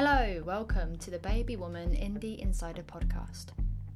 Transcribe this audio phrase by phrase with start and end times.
[0.00, 3.46] Hello, welcome to the Baby Woman Indie Insider podcast.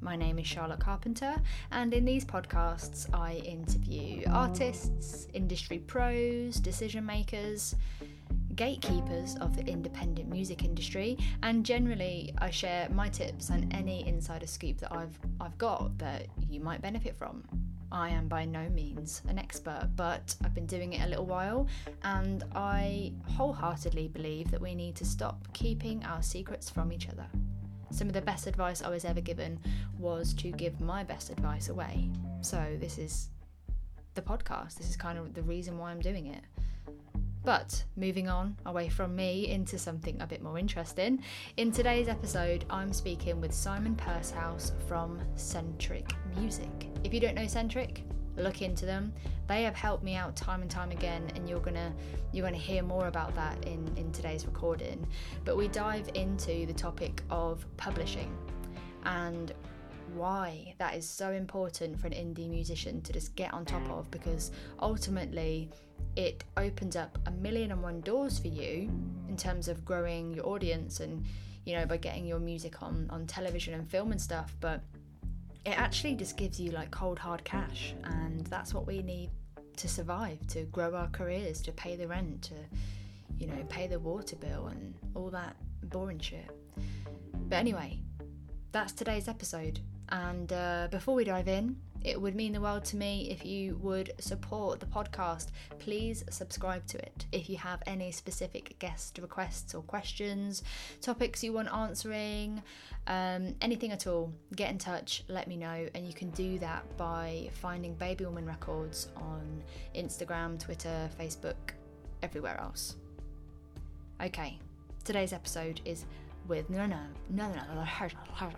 [0.01, 1.33] My name is Charlotte Carpenter,
[1.71, 7.77] and in these podcasts, I interview artists, industry pros, decision makers,
[8.53, 14.45] gatekeepers of the independent music industry, and generally, I share my tips and any insider
[14.45, 17.45] scoop that I've I've got that you might benefit from.
[17.93, 21.67] I am by no means an expert, but I've been doing it a little while,
[22.03, 27.27] and I wholeheartedly believe that we need to stop keeping our secrets from each other.
[27.91, 29.59] Some of the best advice I was ever given
[29.99, 32.09] was to give my best advice away.
[32.41, 33.29] So, this is
[34.15, 34.75] the podcast.
[34.75, 36.41] This is kind of the reason why I'm doing it.
[37.43, 41.21] But moving on away from me into something a bit more interesting,
[41.57, 46.87] in today's episode, I'm speaking with Simon Purshouse from Sentric Music.
[47.03, 48.03] If you don't know Sentric,
[48.37, 49.11] look into them.
[49.47, 51.93] They have helped me out time and time again, and you're gonna
[52.31, 55.05] you're gonna hear more about that in in today's recording.
[55.43, 58.35] But we dive into the topic of publishing
[59.03, 59.53] and
[60.13, 64.09] why that is so important for an indie musician to just get on top of
[64.11, 65.69] because ultimately
[66.15, 68.91] it opens up a million and one doors for you
[69.27, 71.25] in terms of growing your audience and
[71.65, 74.81] you know by getting your music on on television and film and stuff but
[75.65, 79.29] it actually just gives you like cold hard cash and that's what we need
[79.77, 82.53] to survive to grow our careers to pay the rent to
[83.39, 86.49] you know pay the water bill and all that boring shit.
[87.49, 87.99] But anyway
[88.71, 92.97] that's today's episode and uh, before we dive in it would mean the world to
[92.97, 95.47] me if you would support the podcast.
[95.79, 97.25] Please subscribe to it.
[97.31, 100.63] If you have any specific guest requests or questions,
[101.01, 102.61] topics you want answering,
[103.07, 105.87] um, anything at all, get in touch, let me know.
[105.95, 109.63] And you can do that by finding Baby Woman Records on
[109.95, 111.55] Instagram, Twitter, Facebook,
[112.21, 112.95] everywhere else.
[114.21, 114.59] Okay,
[115.03, 116.05] today's episode is
[116.47, 116.99] with no no
[117.29, 118.09] no no no
[118.41, 118.49] no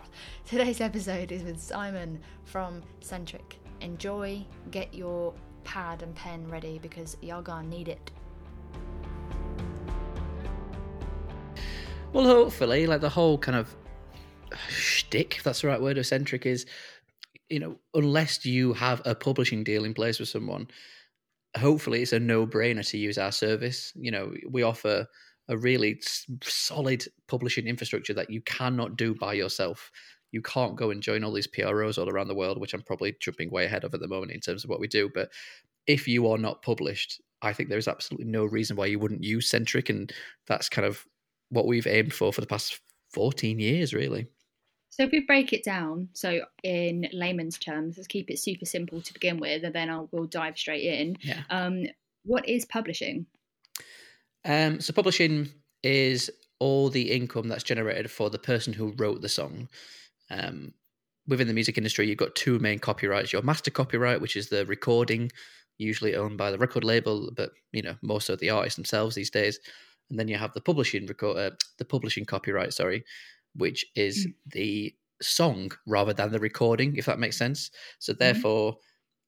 [0.46, 3.58] today's episode is with Simon from Sentric.
[3.82, 5.34] Enjoy, get your
[5.64, 8.12] pad and pen ready because you're gonna need it.
[12.14, 13.76] Well, hopefully, like the whole kind of
[14.70, 16.66] shtick, if that's the right word, of Sentric is,
[17.50, 20.68] you know, unless you have a publishing deal in place with someone,
[21.58, 23.92] hopefully it's a no-brainer to use our service.
[23.96, 25.08] You know, we offer
[25.48, 26.02] a really
[26.44, 29.92] solid publishing infrastructure that you cannot do by yourself.
[30.32, 33.16] You can't go and join all these PROs all around the world, which I'm probably
[33.20, 35.10] jumping way ahead of at the moment in terms of what we do.
[35.14, 35.30] But
[35.88, 39.24] if you are not published, I think there is absolutely no reason why you wouldn't
[39.24, 40.12] use Sentric, and
[40.48, 41.06] that's kind of
[41.50, 42.82] what we've aimed for for the past
[43.14, 44.28] 14 years, really.
[44.90, 49.02] So if we break it down, so in layman's terms, let's keep it super simple
[49.02, 51.18] to begin with, and then I'll we'll dive straight in.
[51.22, 51.42] Yeah.
[51.50, 51.88] Um,
[52.24, 53.26] what is publishing?
[54.46, 55.50] Um, so publishing
[55.84, 56.30] is
[56.60, 59.68] all the income that's generated for the person who wrote the song.
[60.30, 60.74] Um,
[61.28, 64.66] within the music industry, you've got two main copyrights: your master copyright, which is the
[64.66, 65.32] recording,
[65.78, 69.30] usually owned by the record label, but you know more so the artists themselves these
[69.30, 69.60] days.
[70.10, 73.04] And then you have the publishing record, uh, the publishing copyright, sorry,
[73.56, 74.34] which is mm.
[74.52, 77.72] the song rather than the recording, if that makes sense.
[78.00, 78.20] So mm-hmm.
[78.20, 78.78] therefore, mm.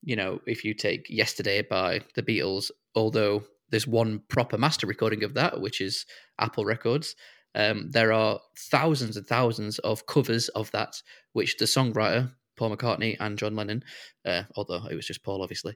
[0.03, 5.23] you know, if you take "Yesterday" by the Beatles, although there's one proper master recording
[5.23, 6.05] of that, which is
[6.39, 7.15] Apple Records.
[7.55, 11.01] Um, there are thousands and thousands of covers of that,
[11.33, 13.83] which the songwriter Paul McCartney and John Lennon,
[14.25, 15.75] uh, although it was just Paul, obviously,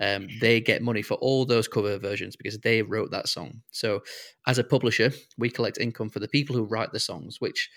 [0.00, 3.62] um, they get money for all those cover versions because they wrote that song.
[3.70, 4.02] So,
[4.46, 7.70] as a publisher, we collect income for the people who write the songs, which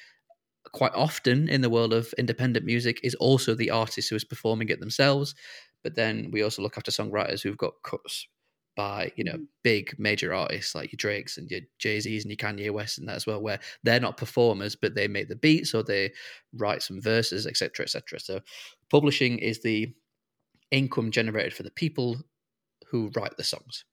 [0.72, 4.70] quite often in the world of independent music is also the artist who is performing
[4.70, 5.36] it themselves.
[5.84, 8.28] But then we also look after songwriters who've got cuts
[8.76, 9.48] by you know mm.
[9.64, 13.08] big major artists like your Drakes and your Jay Z's and your Kanye West and
[13.08, 16.12] that as well, where they're not performers but they make the beats or they
[16.54, 18.20] write some verses, etc., etc.
[18.20, 18.40] So
[18.90, 19.94] publishing is the
[20.72, 22.18] income generated for the people
[22.88, 23.86] who write the songs.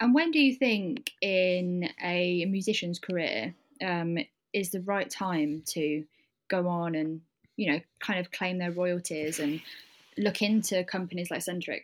[0.00, 4.18] And when do you think in a musician's career um,
[4.52, 6.04] is the right time to
[6.50, 7.20] go on and
[7.56, 9.60] you know kind of claim their royalties and
[10.18, 11.82] look into companies like Sentric?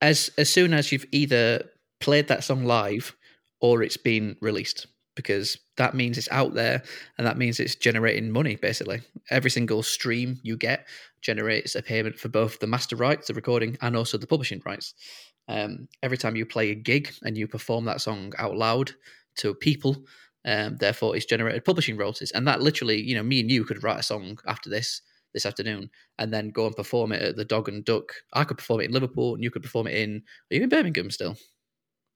[0.00, 1.62] As as soon as you've either
[2.00, 3.16] played that song live
[3.60, 6.82] or it's been released because that means it's out there
[7.18, 9.02] and that means it's generating money basically.
[9.28, 10.86] Every single stream you get
[11.20, 14.94] generates a payment for both the master rights the recording and also the publishing rights.
[15.48, 18.92] Um, every time you play a gig and you perform that song out loud
[19.36, 20.04] to people
[20.46, 22.30] um, therefore it's generated publishing royalties.
[22.30, 25.02] And that literally you know me and you could write a song after this
[25.34, 28.12] this afternoon and then go and perform it at the Dog and Duck.
[28.32, 30.68] I could perform it in Liverpool and you could perform it in, are you in
[30.68, 31.36] Birmingham still?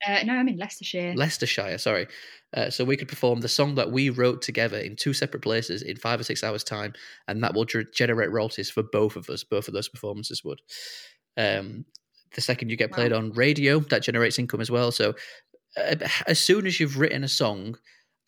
[0.06, 1.14] Uh, no, I'm in Leicestershire.
[1.16, 2.06] Leicestershire, sorry.
[2.54, 5.82] Uh, so we could perform the song that we wrote together in two separate places
[5.82, 6.92] in five or six hours' time,
[7.26, 9.44] and that will generate royalties for both of us.
[9.44, 10.60] Both of those performances would.
[11.36, 11.86] Um,
[12.34, 13.18] the second you get played wow.
[13.18, 14.92] on radio, that generates income as well.
[14.92, 15.14] So
[15.76, 15.96] uh,
[16.26, 17.76] as soon as you've written a song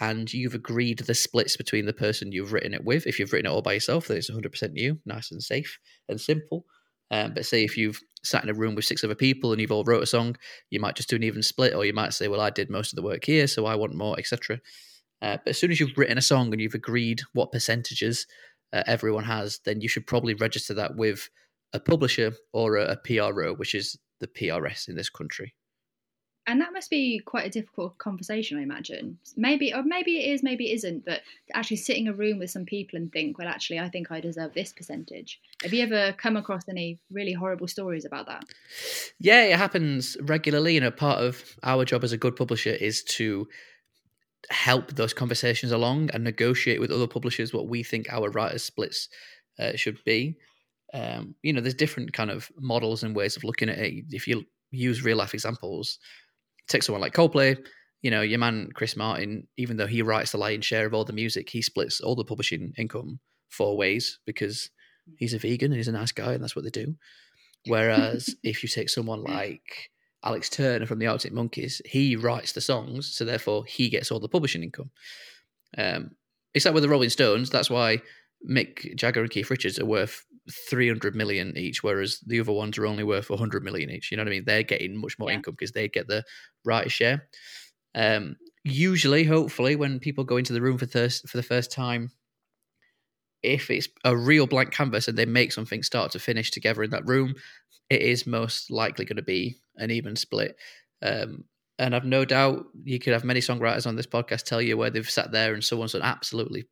[0.00, 3.50] and you've agreed the splits between the person you've written it with, if you've written
[3.50, 5.78] it all by yourself, then it's 100% you, nice and safe
[6.08, 6.66] and simple.
[7.10, 9.72] Um, but say if you've sat in a room with six other people and you've
[9.72, 10.36] all wrote a song,
[10.70, 12.92] you might just do an even split, or you might say, "Well, I did most
[12.92, 14.60] of the work here, so I want more," etc.
[15.22, 18.26] Uh, but as soon as you've written a song and you've agreed what percentages
[18.72, 21.30] uh, everyone has, then you should probably register that with
[21.72, 25.54] a publisher or a, a PRO, which is the PRS in this country
[26.46, 29.18] and that must be quite a difficult conversation i imagine.
[29.36, 31.20] Maybe or maybe it is maybe it isn't but
[31.54, 34.20] actually sitting in a room with some people and think well actually i think i
[34.20, 35.40] deserve this percentage.
[35.62, 38.44] Have you ever come across any really horrible stories about that?
[39.18, 43.02] Yeah it happens regularly you know part of our job as a good publisher is
[43.04, 43.48] to
[44.50, 49.08] help those conversations along and negotiate with other publishers what we think our writers splits
[49.58, 50.36] uh, should be.
[50.94, 54.04] Um, you know there's different kind of models and ways of looking at it.
[54.10, 55.98] If you use real life examples
[56.68, 57.56] take someone like Coldplay,
[58.02, 61.04] you know, your man Chris Martin, even though he writes the lion's share of all
[61.04, 63.20] the music, he splits all the publishing income
[63.50, 64.70] four ways because
[65.18, 66.94] he's a vegan and he's a nice guy and that's what they do.
[67.66, 69.90] Whereas if you take someone like
[70.24, 74.20] Alex Turner from the Arctic Monkeys, he writes the songs, so therefore he gets all
[74.20, 74.90] the publishing income.
[75.78, 76.12] Um,
[76.54, 77.50] it's like with the Rolling Stones.
[77.50, 78.02] That's why
[78.48, 82.86] Mick Jagger and Keith Richards are worth 300 million each, whereas the other ones are
[82.86, 84.10] only worth 100 million each.
[84.10, 84.44] You know what I mean?
[84.44, 85.36] They're getting much more yeah.
[85.36, 86.24] income because they get the
[86.64, 87.28] right share.
[87.94, 92.10] Um, usually, hopefully, when people go into the room for, thirst, for the first time,
[93.42, 96.90] if it's a real blank canvas and they make something start to finish together in
[96.90, 97.34] that room,
[97.88, 100.56] it is most likely going to be an even split.
[101.02, 101.44] Um,
[101.78, 104.90] and I've no doubt you could have many songwriters on this podcast tell you where
[104.90, 106.64] they've sat there and someone's done absolutely.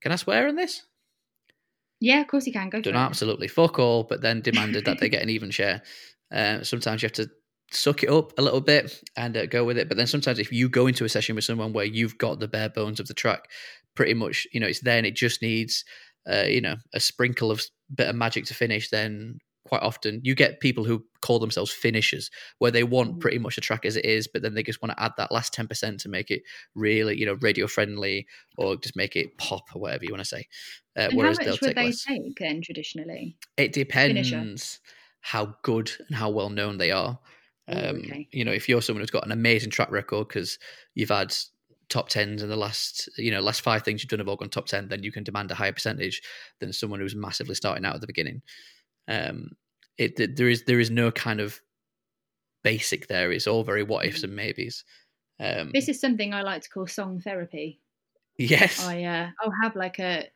[0.00, 0.86] Can I swear on this?
[2.00, 2.70] Yeah, of course you can.
[2.70, 5.82] Go Done absolutely fuck all, but then demanded that they get an even share.
[6.32, 7.30] Uh, sometimes you have to
[7.72, 9.88] suck it up a little bit and uh, go with it.
[9.88, 12.48] But then sometimes if you go into a session with someone where you've got the
[12.48, 13.44] bare bones of the track,
[13.94, 15.84] pretty much, you know, it's there and it just needs,
[16.30, 17.62] uh, you know, a sprinkle of
[17.94, 22.30] bit of magic to finish, then quite often you get people who call themselves finishers
[22.58, 23.20] where they want mm.
[23.20, 25.30] pretty much the track as it is but then they just want to add that
[25.30, 26.42] last 10% to make it
[26.74, 28.26] really you know radio friendly
[28.56, 30.46] or just make it pop or whatever you want to say
[30.96, 32.04] uh, and whereas how much would they less.
[32.04, 34.58] take then traditionally it depends Finisher.
[35.20, 37.18] how good and how well known they are
[37.68, 38.28] oh, um, okay.
[38.32, 40.58] you know if you're someone who's got an amazing track record because
[40.94, 41.34] you've had
[41.90, 44.48] top tens in the last you know last five things you've done have all gone
[44.48, 46.22] top 10 then you can demand a higher percentage
[46.60, 48.40] than someone who's massively starting out at the beginning
[49.08, 49.56] um,
[49.98, 51.60] it there is there is no kind of
[52.62, 53.32] basic there.
[53.32, 54.84] It's all very what ifs and maybes.
[55.38, 57.80] Um, this is something I like to call song therapy.
[58.38, 60.28] Yes, I uh, I'll have like a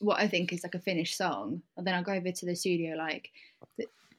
[0.00, 2.56] what I think is like a finished song, and then I'll go over to the
[2.56, 3.30] studio like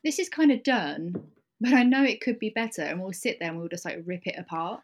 [0.04, 1.16] this is kind of done,
[1.62, 4.02] but I know it could be better, and we'll sit there and we'll just like
[4.06, 4.82] rip it apart.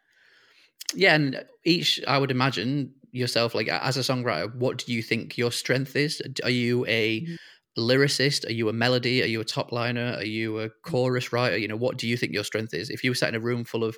[0.94, 5.38] Yeah, and each I would imagine yourself like as a songwriter, what do you think
[5.38, 6.21] your strength is?
[6.44, 7.36] Are you a mm-hmm
[7.77, 8.48] lyricist?
[8.48, 9.21] Are you a melody?
[9.24, 10.16] Are you a top liner?
[10.18, 11.57] Are you a chorus writer?
[11.57, 12.89] You know, what do you think your strength is?
[12.89, 13.98] If you were sat in a room full of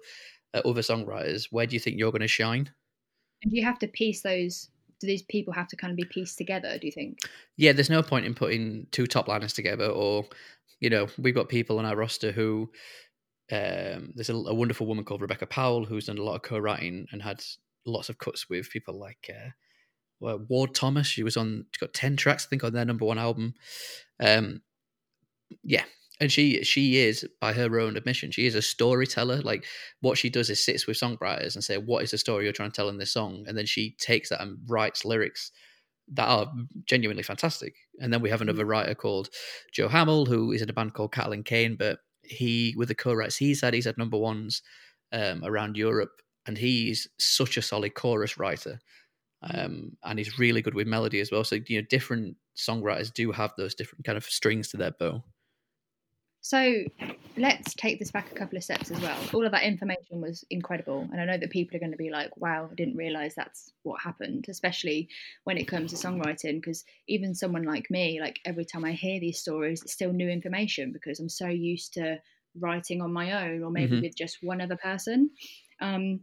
[0.54, 2.72] uh, other songwriters, where do you think you're going to shine?
[3.44, 4.70] And do you have to piece those?
[5.00, 6.78] Do these people have to kind of be pieced together?
[6.78, 7.18] Do you think?
[7.58, 10.26] Yeah, there's no point in putting two top liners together, or
[10.80, 12.72] you know, we've got people on our roster who.
[13.52, 17.06] Um, there's a, a, wonderful woman called Rebecca Powell who's done a lot of co-writing
[17.12, 17.44] and had
[17.86, 19.50] lots of cuts with people like uh,
[20.22, 21.08] Ward Thomas.
[21.08, 21.66] She was on.
[21.72, 23.56] She got ten tracks, I think, on their number one album.
[24.20, 24.62] Um,
[25.64, 25.84] yeah,
[26.22, 29.42] and she she is by her own admission, she is a storyteller.
[29.42, 29.66] Like
[30.02, 32.72] what she does is sits with songwriters and say, "What is the story you're trying
[32.72, 35.52] to tell in this song?" And then she takes that and writes lyrics
[36.14, 36.52] that are
[36.86, 37.74] genuinely fantastic.
[38.00, 38.70] And then we have another mm.
[38.70, 39.30] writer called
[39.72, 42.96] Joe Hammill, who is in a band called Cattle and Cane, but he with the
[42.96, 44.62] co-writes he's had, he's had number ones
[45.12, 48.80] um, around Europe, and he's such a solid chorus writer
[49.44, 51.44] um, and he's really good with melody as well.
[51.44, 55.24] So you know, different songwriters do have those different kind of strings to their bow.
[56.44, 56.84] So
[57.38, 59.18] let's take this back a couple of steps as well.
[59.32, 62.10] All of that information was incredible, and I know that people are going to be
[62.10, 65.08] like, "Wow, I didn't realize that's what happened." Especially
[65.44, 69.20] when it comes to songwriting, because even someone like me, like every time I hear
[69.20, 72.20] these stories, it's still new information because I'm so used to
[72.60, 74.04] writing on my own or maybe mm-hmm.
[74.04, 75.30] with just one other person.
[75.80, 76.22] Um,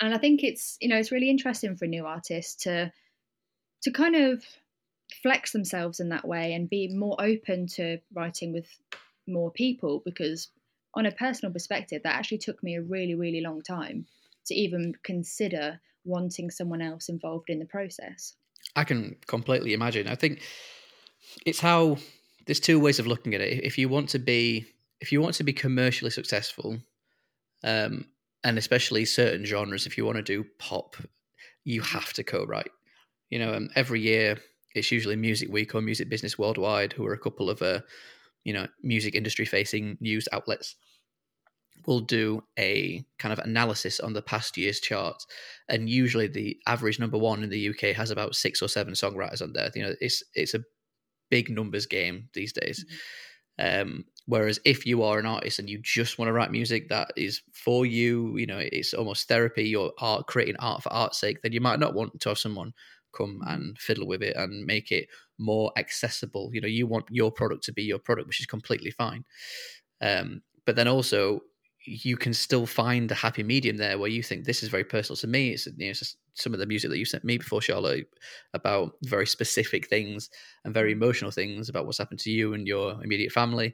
[0.00, 2.92] and I think it's you know it's really interesting for a new artist to
[3.82, 4.44] to kind of
[5.22, 8.66] flex themselves in that way and be more open to writing with
[9.26, 10.48] more people because
[10.94, 14.06] on a personal perspective, that actually took me a really, really long time
[14.46, 18.34] to even consider wanting someone else involved in the process.
[18.74, 20.08] I can completely imagine.
[20.08, 20.40] I think
[21.44, 21.98] it's how
[22.46, 23.64] there's two ways of looking at it.
[23.64, 24.66] If you want to be
[25.00, 26.78] if you want to be commercially successful,
[27.62, 28.06] um,
[28.46, 30.96] and especially certain genres, if you want to do pop,
[31.64, 32.70] you have to co-write.
[33.28, 34.38] You know, um, every year
[34.76, 37.80] it's usually Music Week or Music Business Worldwide, who are a couple of uh,
[38.44, 40.76] you know music industry facing news outlets
[41.86, 45.26] will do a kind of analysis on the past year's charts
[45.68, 49.42] and usually the average number one in the UK has about six or seven songwriters
[49.42, 50.64] on there you know it's it's a
[51.30, 52.84] big numbers game these days
[53.60, 53.82] mm-hmm.
[53.82, 57.10] um, whereas if you are an artist and you just want to write music that
[57.16, 61.40] is for you you know it's almost therapy you're art creating art for art's sake
[61.42, 62.72] then you might not want to have someone
[63.16, 67.30] come and fiddle with it and make it more accessible you know you want your
[67.30, 69.24] product to be your product which is completely fine
[70.00, 71.40] um, but then also
[71.86, 75.16] you can still find a happy medium there where you think this is very personal
[75.16, 75.50] to me.
[75.50, 78.08] It's, you know, it's some of the music that you sent me before, Charlotte,
[78.54, 80.28] about very specific things
[80.64, 83.72] and very emotional things about what's happened to you and your immediate family.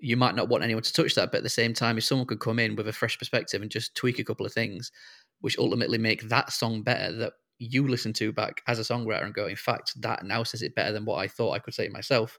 [0.00, 2.26] You might not want anyone to touch that, but at the same time, if someone
[2.26, 4.92] could come in with a fresh perspective and just tweak a couple of things,
[5.40, 9.34] which ultimately make that song better, that you listen to back as a songwriter and
[9.34, 11.88] go, in fact, that now says it better than what I thought I could say
[11.88, 12.38] myself,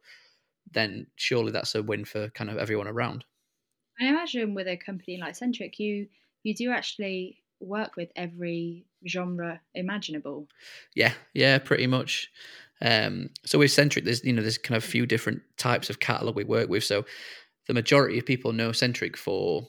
[0.71, 3.25] then surely that's a win for kind of everyone around.
[3.99, 6.07] I imagine with a company like Sentric, you
[6.43, 10.47] you do actually work with every genre imaginable.
[10.95, 12.31] Yeah, yeah, pretty much.
[12.81, 15.99] Um, so with Sentric, there's you know there's kind of a few different types of
[15.99, 16.83] catalog we work with.
[16.83, 17.05] So
[17.69, 19.67] the majority of people know Sentric for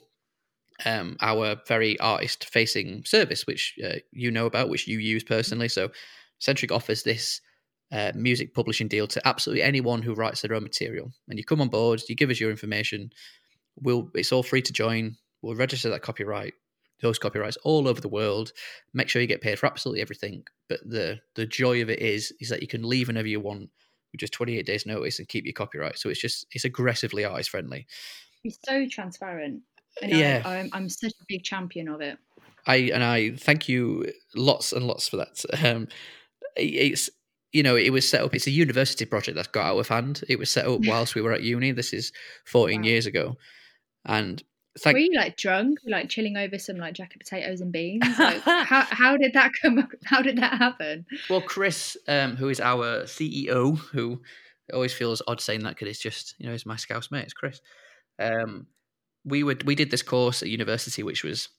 [0.87, 5.67] um, our very artist facing service, which uh, you know about, which you use personally.
[5.67, 5.91] So
[6.41, 7.41] Sentric offers this
[7.91, 11.61] uh, music publishing deal to absolutely anyone who writes their own material, and you come
[11.61, 13.11] on board, you give us your information,
[13.79, 15.15] we'll it's all free to join.
[15.43, 16.55] We'll register that copyright,
[17.03, 18.51] those copyrights all over the world.
[18.95, 20.43] Make sure you get paid for absolutely everything.
[20.67, 23.69] But the the joy of it is is that you can leave whenever you want
[24.17, 25.97] just 28 days notice and keep your copyright.
[25.97, 27.87] So it's just it's aggressively artist friendly.
[28.43, 29.61] It's so transparent.
[30.01, 32.17] And yeah, I, I'm, I'm such a big champion of it.
[32.67, 35.43] I and I thank you lots and lots for that.
[35.63, 35.87] Um,
[36.55, 37.09] it's
[37.51, 38.33] you know, it was set up.
[38.33, 40.23] It's a university project that's got out of hand.
[40.29, 41.71] It was set up whilst we were at uni.
[41.71, 42.11] This is
[42.45, 42.87] 14 wow.
[42.87, 43.37] years ago,
[44.05, 44.41] and
[44.79, 48.03] thank- were you like drunk, like chilling over some like jacket potatoes and beans?
[48.19, 49.79] Like, how how did that come?
[49.79, 49.89] Up?
[50.05, 51.05] How did that happen?
[51.29, 54.21] Well, Chris, um, who is our CEO, who
[54.73, 57.23] always feels odd saying that because it's just you know he's my scouse mate.
[57.23, 57.61] It's Chris.
[58.19, 58.67] Um,
[59.25, 61.49] we would we did this course at university, which was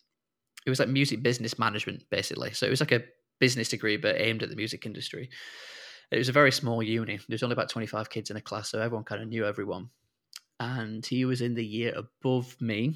[0.64, 2.52] it was like music business management basically.
[2.52, 3.02] So it was like a
[3.40, 5.30] business degree but aimed at the music industry.
[6.10, 7.20] It was a very small uni.
[7.28, 9.88] There's only about 25 kids in a class, so everyone kind of knew everyone
[10.62, 12.94] and he was in the year above me.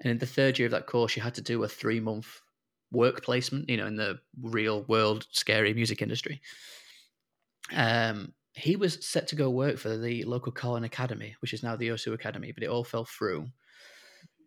[0.00, 2.40] And in the third year of that course, you had to do a three month
[2.92, 6.40] work placement, you know, in the real world scary music industry.
[7.72, 11.76] Um, he was set to go work for the local Carling Academy, which is now
[11.76, 13.46] the O2 Academy, but it all fell through.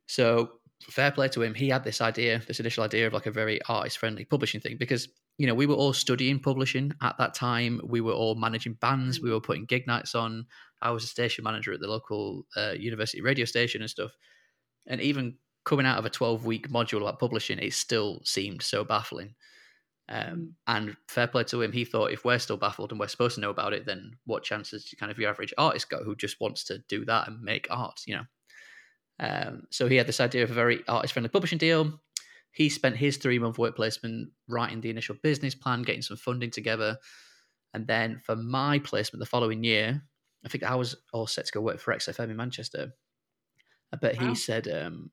[0.07, 0.51] So
[0.89, 1.53] fair play to him.
[1.53, 4.77] He had this idea, this initial idea of like a very artist friendly publishing thing
[4.77, 7.79] because, you know, we were all studying publishing at that time.
[7.83, 9.21] We were all managing bands.
[9.21, 10.45] We were putting gig nights on.
[10.81, 14.11] I was a station manager at the local uh, university radio station and stuff.
[14.87, 18.83] And even coming out of a 12 week module about publishing, it still seemed so
[18.83, 19.35] baffling.
[20.09, 20.49] Um, mm.
[20.67, 23.41] and fair play to him, he thought if we're still baffled and we're supposed to
[23.41, 26.41] know about it, then what chances do kind of your average artist got who just
[26.41, 28.23] wants to do that and make art, you know?
[29.19, 32.01] Um, so he had this idea of a very artist friendly publishing deal.
[32.51, 36.51] He spent his three month work placement writing the initial business plan, getting some funding
[36.51, 36.97] together.
[37.73, 40.01] And then for my placement the following year,
[40.45, 42.93] I think I was all set to go work for XFM in Manchester.
[43.91, 44.29] But wow.
[44.29, 45.11] he said, um,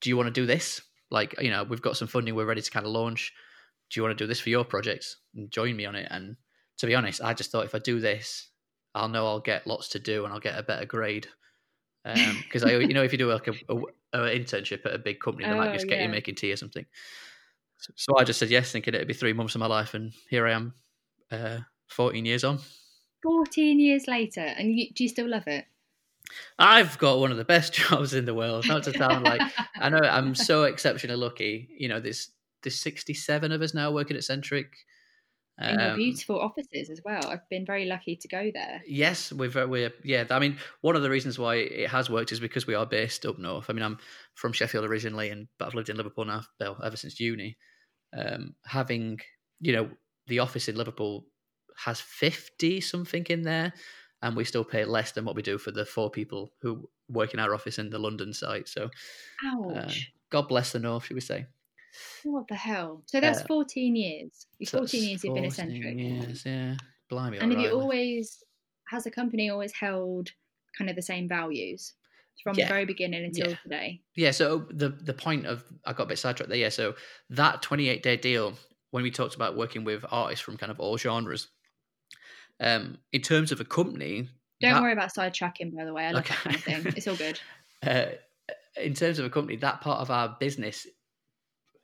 [0.00, 0.80] Do you want to do this?
[1.10, 3.32] Like, you know, we've got some funding, we're ready to kind of launch.
[3.90, 6.08] Do you want to do this for your projects and join me on it?
[6.10, 6.36] And
[6.78, 8.50] to be honest, I just thought if I do this,
[8.94, 11.28] I'll know I'll get lots to do and I'll get a better grade
[12.04, 13.76] because um, I, you know, if you do like a, a,
[14.14, 16.04] a, internship at a big company, they oh, might just get yeah.
[16.04, 16.86] you making tea or something.
[17.78, 20.12] So, so, I just said yes, thinking it'd be three months of my life, and
[20.30, 20.74] here I am,
[21.30, 22.58] uh, fourteen years on.
[23.22, 25.64] Fourteen years later, and you, do you still love it?
[26.58, 28.66] I've got one of the best jobs in the world.
[28.66, 29.42] Not to sound like
[29.76, 31.68] I know I'm so exceptionally lucky.
[31.76, 32.30] You know, there's
[32.62, 34.66] there's 67 of us now working at Sentric
[35.60, 37.26] um, beautiful offices as well.
[37.26, 38.80] I've been very lucky to go there.
[38.86, 40.24] Yes, we're we're yeah.
[40.30, 43.26] I mean, one of the reasons why it has worked is because we are based
[43.26, 43.66] up north.
[43.68, 43.98] I mean, I'm
[44.34, 47.56] from Sheffield originally, and but I've lived in Liverpool now well, ever since uni.
[48.16, 49.18] Um, having
[49.60, 49.90] you know
[50.28, 51.26] the office in Liverpool
[51.84, 53.72] has fifty something in there,
[54.22, 57.34] and we still pay less than what we do for the four people who work
[57.34, 58.68] in our office in the London site.
[58.68, 58.90] So,
[59.74, 59.90] uh,
[60.30, 61.46] God bless the North, should we say?
[62.22, 63.02] what the hell?
[63.06, 64.46] So that's uh, 14 years.
[64.64, 65.98] So 14 that's years you've been 14 eccentric.
[65.98, 66.74] Years, yeah.
[67.08, 68.42] Blimey, And have you always,
[68.88, 70.30] has the company always held
[70.76, 71.94] kind of the same values
[72.44, 72.66] from Yeah.
[72.66, 73.56] the very beginning until Yeah.
[73.62, 74.02] today?
[74.14, 76.58] Yeah, so the the point of I got a bit sidetracked there.
[76.58, 76.94] Yeah, so
[77.30, 78.54] that 28 day deal
[78.90, 81.48] when we talked about working with artists from kind of all genres,
[82.60, 84.28] um, in terms of a company,
[84.60, 86.06] Don't that- worry about sidetracking, by the way.
[86.06, 86.86] I love that kind of thing.
[86.96, 87.40] It's all good.
[87.86, 88.06] uh,
[88.76, 90.86] in terms of a company, that part of our business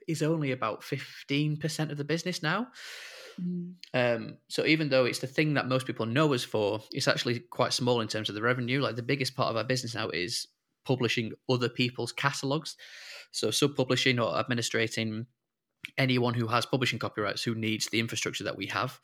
[0.06, 2.68] is only about 15% of the business now.
[3.40, 3.74] Mm.
[3.92, 7.40] Um, so even though it's the thing that most people know us for, it's actually
[7.40, 8.80] quite small in terms of the revenue.
[8.80, 10.46] Like the biggest part of our business now is
[10.84, 12.76] publishing other people's catalogs.
[13.32, 15.26] So sub-publishing or administrating
[15.98, 19.00] anyone who has publishing copyrights who needs the infrastructure that we have.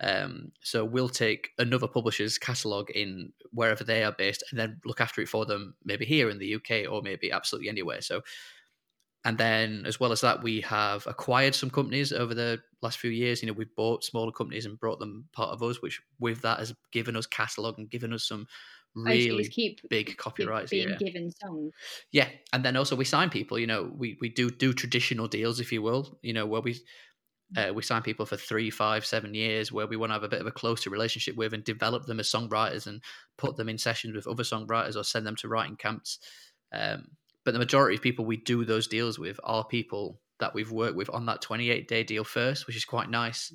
[0.00, 5.00] Um, so we'll take another publisher's catalog in wherever they are based and then look
[5.00, 8.02] after it for them, maybe here in the UK or maybe absolutely anywhere.
[8.02, 8.20] So,
[9.24, 13.10] and then as well as that, we have acquired some companies over the last few
[13.10, 13.42] years.
[13.42, 16.58] You know, we've bought smaller companies and brought them part of us, which with that
[16.58, 18.46] has given us catalog and given us some
[18.96, 20.70] so really keep big keep copyrights.
[20.70, 20.96] being yeah.
[20.96, 21.72] given songs.
[22.12, 23.58] Yeah, and then also we sign people.
[23.58, 26.18] You know, we we do do traditional deals, if you will.
[26.22, 26.78] You know, where we
[27.56, 30.28] uh, we sign people for three, five, seven years, where we want to have a
[30.28, 33.02] bit of a closer relationship with and develop them as songwriters and
[33.38, 36.18] put them in sessions with other songwriters or send them to writing camps.
[36.72, 37.08] Um,
[37.44, 40.96] but the majority of people we do those deals with are people that we've worked
[40.96, 43.54] with on that 28 day deal first, which is quite nice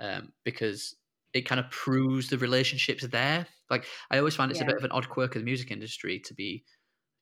[0.00, 0.94] um, because
[1.32, 3.46] it kind of proves the relationships there.
[3.68, 4.66] Like I always find it's Yeah.
[4.66, 6.64] a bit of an odd quirk of the music industry to be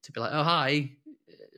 [0.03, 0.91] to be like, oh hi,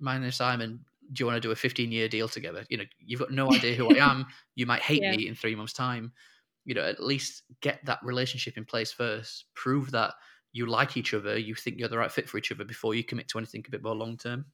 [0.00, 0.84] my name's Simon.
[1.12, 2.64] Do you want to do a 15 year deal together?
[2.68, 4.26] You know, you've got no idea who I am.
[4.54, 5.16] You might hate Yeah.
[5.16, 6.12] me in three months' time.
[6.64, 9.46] You know, at least get that relationship in place first.
[9.54, 10.14] Prove that
[10.52, 11.38] you like each other.
[11.38, 13.70] You think you're the right fit for each other before you commit to anything a
[13.70, 14.46] bit more long term.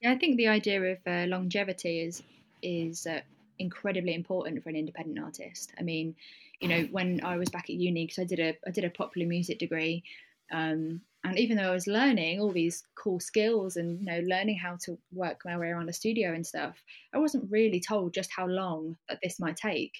[0.00, 2.22] Yeah, I think the idea of uh, longevity is
[2.62, 3.22] is uh,
[3.58, 5.72] incredibly important for an independent artist.
[5.78, 6.16] I mean,
[6.60, 8.90] you know, when I was back at uni, because I did a I did a
[8.90, 10.04] popular music degree,
[10.50, 14.58] um, and even though I was learning all these cool skills and you know learning
[14.58, 16.82] how to work my way around a studio and stuff,
[17.14, 19.92] I wasn't really told just how long that this might take.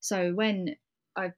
[0.00, 0.76] So when
[1.16, 1.32] I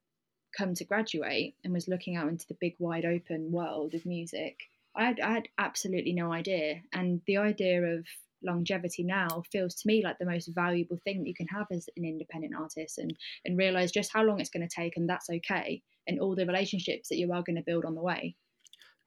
[0.56, 4.56] come to graduate and was looking out into the big wide open world of music,
[4.94, 6.82] I had, I had absolutely no idea.
[6.92, 8.06] And the idea of
[8.44, 11.88] longevity now feels to me like the most valuable thing that you can have as
[11.96, 15.30] an independent artist and, and realize just how long it's going to take and that's
[15.30, 15.82] okay.
[16.06, 18.36] And all the relationships that you are going to build on the way.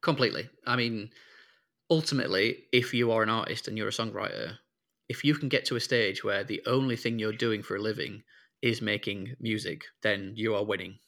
[0.05, 0.49] Completely.
[0.65, 1.11] I mean,
[1.89, 4.57] ultimately, if you are an artist and you're a songwriter,
[5.09, 7.81] if you can get to a stage where the only thing you're doing for a
[7.81, 8.23] living
[8.61, 10.99] is making music, then you are winning.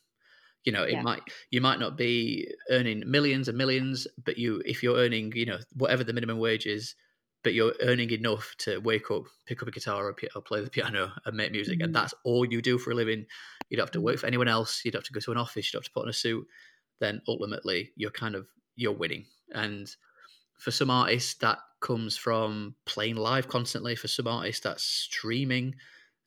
[0.65, 1.03] You know, it Yeah.
[1.03, 5.45] might you might not be earning millions and millions, but you if you're earning, you
[5.47, 6.95] know, whatever the minimum wage is,
[7.43, 10.69] but you're earning enough to wake up, pick up a guitar or, or play the
[10.69, 11.83] piano and make music, Mhm.
[11.83, 13.25] and that's all you do for a living.
[13.69, 14.83] You don't have to work for anyone else.
[14.85, 15.67] You don't have to go to an office.
[15.67, 16.47] You don't have to put on a suit.
[16.99, 19.25] Then ultimately, you're kind of you're winning.
[19.51, 19.93] And
[20.57, 23.95] for some artists, that comes from playing live constantly.
[23.95, 25.75] For some artists, that's streaming.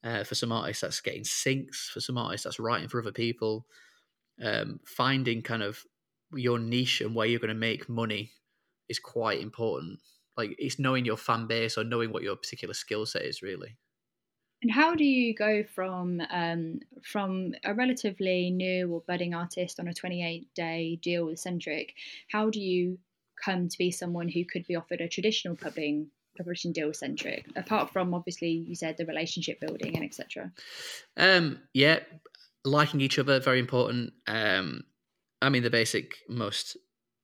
[0.05, 1.89] Uh, for some artists, that's getting syncs.
[1.91, 3.67] For some artists, that's writing for other people.
[4.43, 5.83] Um, finding kind of
[6.35, 8.33] your niche and where you're going to make money
[8.89, 9.99] is quite important.
[10.37, 13.77] Like it's knowing your fan base or knowing what your particular skill set is, really.
[14.63, 19.89] And how do you go from um, from a relatively new or budding artist on
[19.89, 21.91] a 28 day deal with Sentric?
[22.31, 22.99] How do you
[23.43, 27.45] come to be someone who could be offered a traditional publishing publishing deal with Sentric?
[27.57, 30.53] Apart from obviously you said the relationship building and etc.
[31.17, 32.01] Um, yeah,
[32.65, 34.13] liking each other very important.
[34.27, 34.85] Um,
[35.43, 36.77] I mean, the basic, most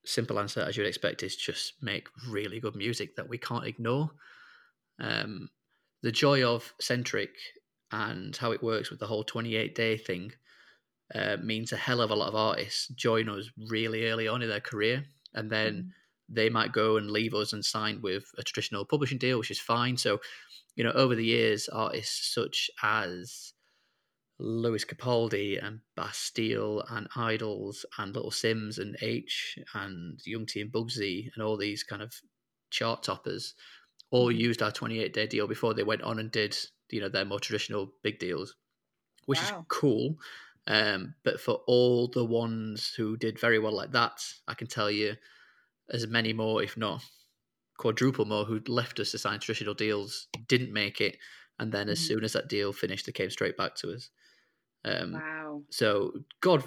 [0.04, 4.10] simple answer, as you'd expect, is just make really good music that we can't ignore.
[4.98, 5.50] Um,
[6.06, 7.30] the joy of Sentric
[7.90, 10.30] and how it works with the whole 28 day thing
[11.12, 14.48] uh, means a hell of a lot of artists join us really early on in
[14.48, 15.02] their career
[15.34, 15.92] and then
[16.28, 19.58] they might go and leave us and sign with a traditional publishing deal, which is
[19.58, 19.96] fine.
[19.96, 20.20] So,
[20.76, 23.52] you know, over the years, artists such as
[24.38, 30.70] Lewis Capaldi and Bastille and Idles and Little Simz and Aitch and Young T and
[30.70, 32.14] Bugsey and all these kind of
[32.70, 33.54] chart toppers
[34.16, 36.56] all used our 28 day deal before they went on and did,
[36.90, 38.56] you know, their more traditional big deals,
[39.26, 39.42] which Wow.
[39.42, 40.16] is cool.
[40.68, 44.90] Um, but for all the ones who did very well like that, I can tell
[44.90, 45.16] you
[45.90, 47.04] as many more, if not
[47.78, 51.18] quadruple more, who left us to sign traditional deals, didn't make it.
[51.58, 52.06] And then as Mhm.
[52.06, 54.10] soon as that deal finished, they came straight back to us.
[54.84, 55.64] Um, Wow.
[55.70, 56.64] so God,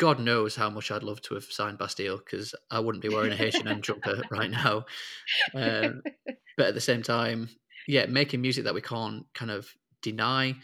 [0.00, 3.32] God knows how much I'd love to have signed Bastille because I wouldn't be wearing
[3.32, 4.86] a H&M jumper right now.
[5.54, 6.02] Um,
[6.56, 7.50] but at the same time,
[7.86, 10.56] yeah, making music that we can't kind of deny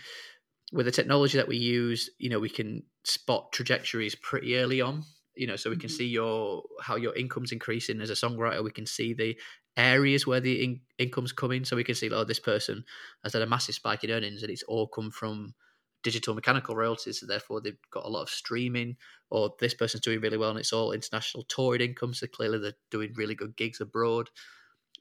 [0.72, 5.05] with the technology that we use, you know, we can spot trajectories pretty early on.
[5.35, 5.96] You know, so we can Mhm.
[5.99, 8.64] see your how your income's increasing as a songwriter.
[8.64, 9.38] We can see the
[9.77, 12.85] areas where the in- income's coming, so we can see, oh, this person
[13.22, 15.55] has had a massive spike in earnings, and it's all come from
[16.02, 17.20] digital mechanical royalties.
[17.20, 18.96] So therefore, they've got a lot of streaming.
[19.30, 22.14] Or this person's doing really well, and it's all international touring income.
[22.14, 24.30] So clearly, they're doing really good gigs abroad.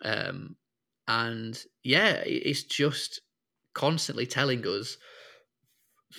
[0.04, 0.56] Um,
[1.08, 3.22] and yeah, it's just
[3.74, 4.98] constantly telling us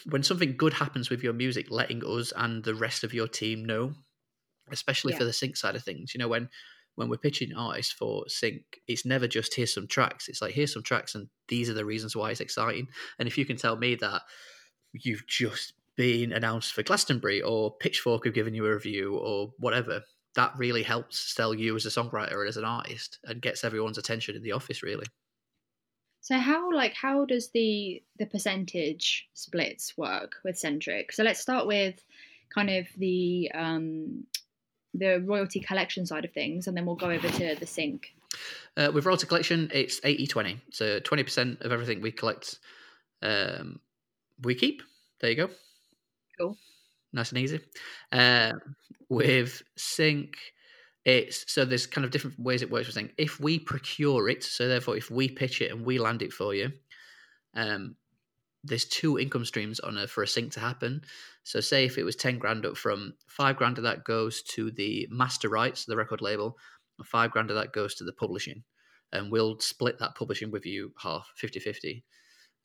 [0.08, 3.64] when something good happens with your music, letting us and the rest of your team
[3.64, 3.94] know,
[4.70, 5.18] especially Yeah.
[5.18, 6.14] for the sync side of things.
[6.14, 6.48] You know, when
[6.94, 10.28] when we're pitching artists for sync, it's never just here's some tracks.
[10.28, 12.88] It's like here's some tracks, and these are the reasons why it's exciting.
[13.18, 14.22] And if you can tell me that
[15.02, 20.02] you've just been announced for Glastonbury or Pitchfork have given you a review or whatever,
[20.34, 23.98] that really helps sell you as a songwriter and as an artist and gets everyone's
[23.98, 24.82] attention in the office.
[24.82, 25.06] Really.
[26.20, 31.12] So how like how does the the percentage splits work with Sentric?
[31.12, 32.04] So let's start with
[32.54, 34.24] kind of the um
[34.92, 38.14] the royalty collection side of things and then we'll go over to the sync.
[38.76, 40.60] Uh, with royalty collection, it's 80 20.
[40.70, 42.58] So 20% of everything we collect,
[43.22, 43.80] um,
[44.42, 44.82] we keep.
[45.20, 45.50] There you go.
[46.38, 46.56] Cool.
[47.12, 47.60] Nice and easy.
[48.12, 48.52] Uh,
[49.08, 50.36] with Sync,
[51.04, 53.12] it's so there's kind of different ways it works with Sync.
[53.16, 56.54] If we procure it, so therefore if we pitch it and we land it for
[56.54, 56.72] you,
[57.54, 57.96] um,
[58.66, 61.02] there's two income streams on a for a sync to happen.
[61.44, 64.70] So say if it was 10 grand up from five grand of that goes to
[64.72, 66.56] the master rights, the record label,
[66.98, 68.64] and five grand of that goes to the publishing.
[69.12, 72.04] And we'll split that publishing with you half, 50 50.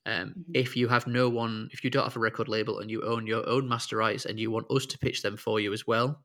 [0.06, 0.44] Um, Mhm.
[0.54, 3.26] If you have no one, if you don't have a record label and you own
[3.26, 6.24] your own master rights and you want us to pitch them for you as well,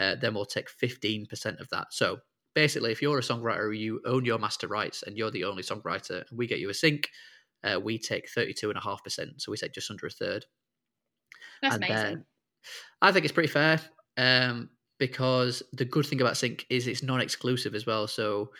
[0.00, 1.92] uh, then we'll take 15% of that.
[1.92, 2.18] So
[2.54, 6.28] basically, if you're a songwriter, you own your master rights and you're the only songwriter,
[6.28, 7.10] and we get you a sync,
[7.62, 9.40] uh, we take 32.5%.
[9.40, 10.46] So we take just under a third.
[11.60, 12.04] That's And amazing.
[12.04, 12.26] then-
[13.02, 13.80] I think it's pretty fair
[14.16, 18.06] um, because the good thing about Sync is it's non-exclusive as well.
[18.08, 18.52] So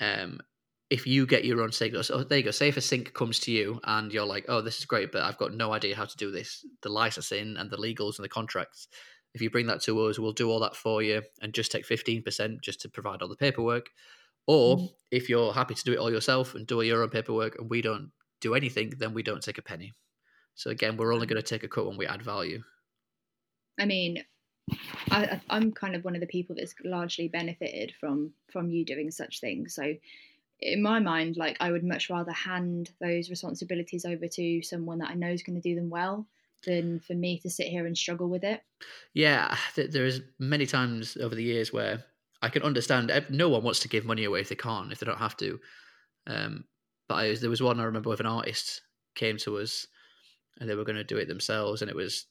[0.00, 0.40] um,
[0.90, 2.50] if you get your own sync, so there you go.
[2.50, 5.22] Say if a sync comes to you and you're like, "Oh, this is great, but
[5.22, 8.28] I've got no idea how to do this," the licensing and the legals and the
[8.28, 8.88] contracts.
[9.34, 11.84] If you bring that to us, we'll do all that for you and just take
[11.86, 13.90] fifteen percent just to provide all the paperwork.
[14.46, 14.94] Or Mhm.
[15.10, 17.68] if you're happy to do it all yourself and do all your own paperwork, and
[17.68, 19.92] we don't do anything, then we don't take a penny.
[20.54, 22.62] So again, we're only going to take a cut when we add value.
[23.78, 24.24] I mean,
[25.10, 29.10] I- I'm kind of one of the people that's largely benefited from from you doing
[29.10, 29.74] such things.
[29.74, 29.96] So,
[30.60, 35.10] in my mind, like I would much rather hand those responsibilities over to someone that
[35.10, 36.26] I know is going to do them well
[36.64, 38.62] than for me to sit here and struggle with it.
[39.14, 42.04] Yeah, th- there is many times over the years where
[42.42, 45.06] I can understand no one wants to give money away if they can't, if they
[45.06, 45.60] don't have to.
[46.26, 46.64] Um,
[47.08, 48.82] but I, there was one I remember with an artist
[49.14, 49.86] came to us
[50.58, 52.26] and they were going to do it themselves, and it was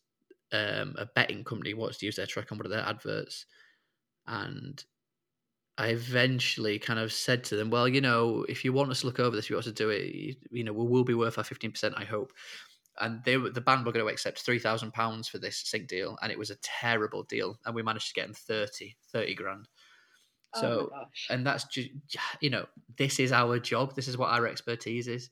[0.51, 3.45] um, a betting company wants to use their track on one of their adverts,
[4.25, 4.83] and
[5.77, 9.07] I eventually kind of said to them, "Well, you know, if you want us to
[9.07, 10.13] look over this, you ought to do it.
[10.13, 12.31] You, you know, we will be worth our fifteen percent, I hope."
[13.01, 15.87] And they were, the band were going to accept three thousand pounds for this sync
[15.87, 19.35] deal, and it was a terrible deal, and we managed to get them 30, 30
[19.35, 19.67] grand.
[20.55, 21.27] Oh so, oh my gosh.
[21.29, 21.89] and that's just
[22.39, 22.65] you know,
[22.97, 23.95] this is our job.
[23.95, 25.29] This is what our expertise is.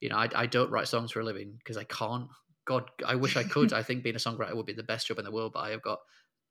[0.00, 2.28] You know, I, I don't write songs for a living because I can't.
[2.66, 3.72] God, I wish I could.
[3.72, 5.70] I think being a songwriter would be the best job in the world, but I
[5.70, 6.00] have got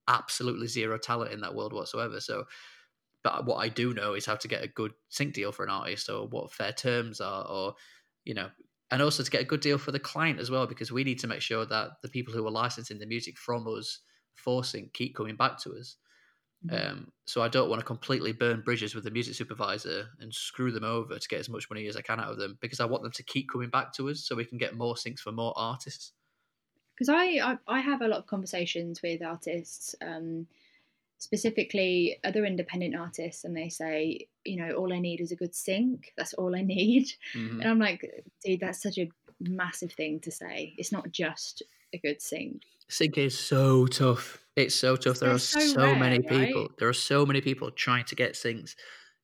[0.08, 2.21] absolutely zero talent in that world whatsoever.
[2.21, 2.45] So,
[3.23, 5.69] but what I do know is how to get a good sync deal for an
[5.71, 7.75] artist, or what fair terms are, or
[8.25, 8.51] you know,
[8.91, 11.19] and also to get a good deal for the client as well, because we need
[11.19, 13.99] to make sure that the people who are licensing the music from us
[14.36, 15.97] for sync keep coming back to us.
[16.62, 16.83] Mhm.
[16.83, 20.71] Um, so I don't want to completely burn bridges with the music supervisor and screw
[20.71, 22.86] them over to get as much money as I can out of them because I
[22.86, 25.33] want them to keep coming back to us so we can get more syncs for
[25.33, 26.13] more artists.
[26.95, 30.47] because I, I I have a lot of conversations with artists, um,
[31.19, 35.56] specifically other independent artists, and they say, you know, all I need is a good
[35.56, 36.13] sync.
[36.17, 37.08] That's all I need.
[37.34, 37.62] Mhm.
[37.62, 38.02] And I'm like,
[38.43, 40.73] dude, that's such a massive thing to say.
[40.78, 42.63] It's not just a good sync.
[42.89, 44.43] Sync is so tough.
[44.56, 45.19] It's so tough.
[45.19, 46.67] There They're are so so, rare, many people.
[46.67, 46.78] right?
[46.78, 48.76] There are so many people trying to get syncs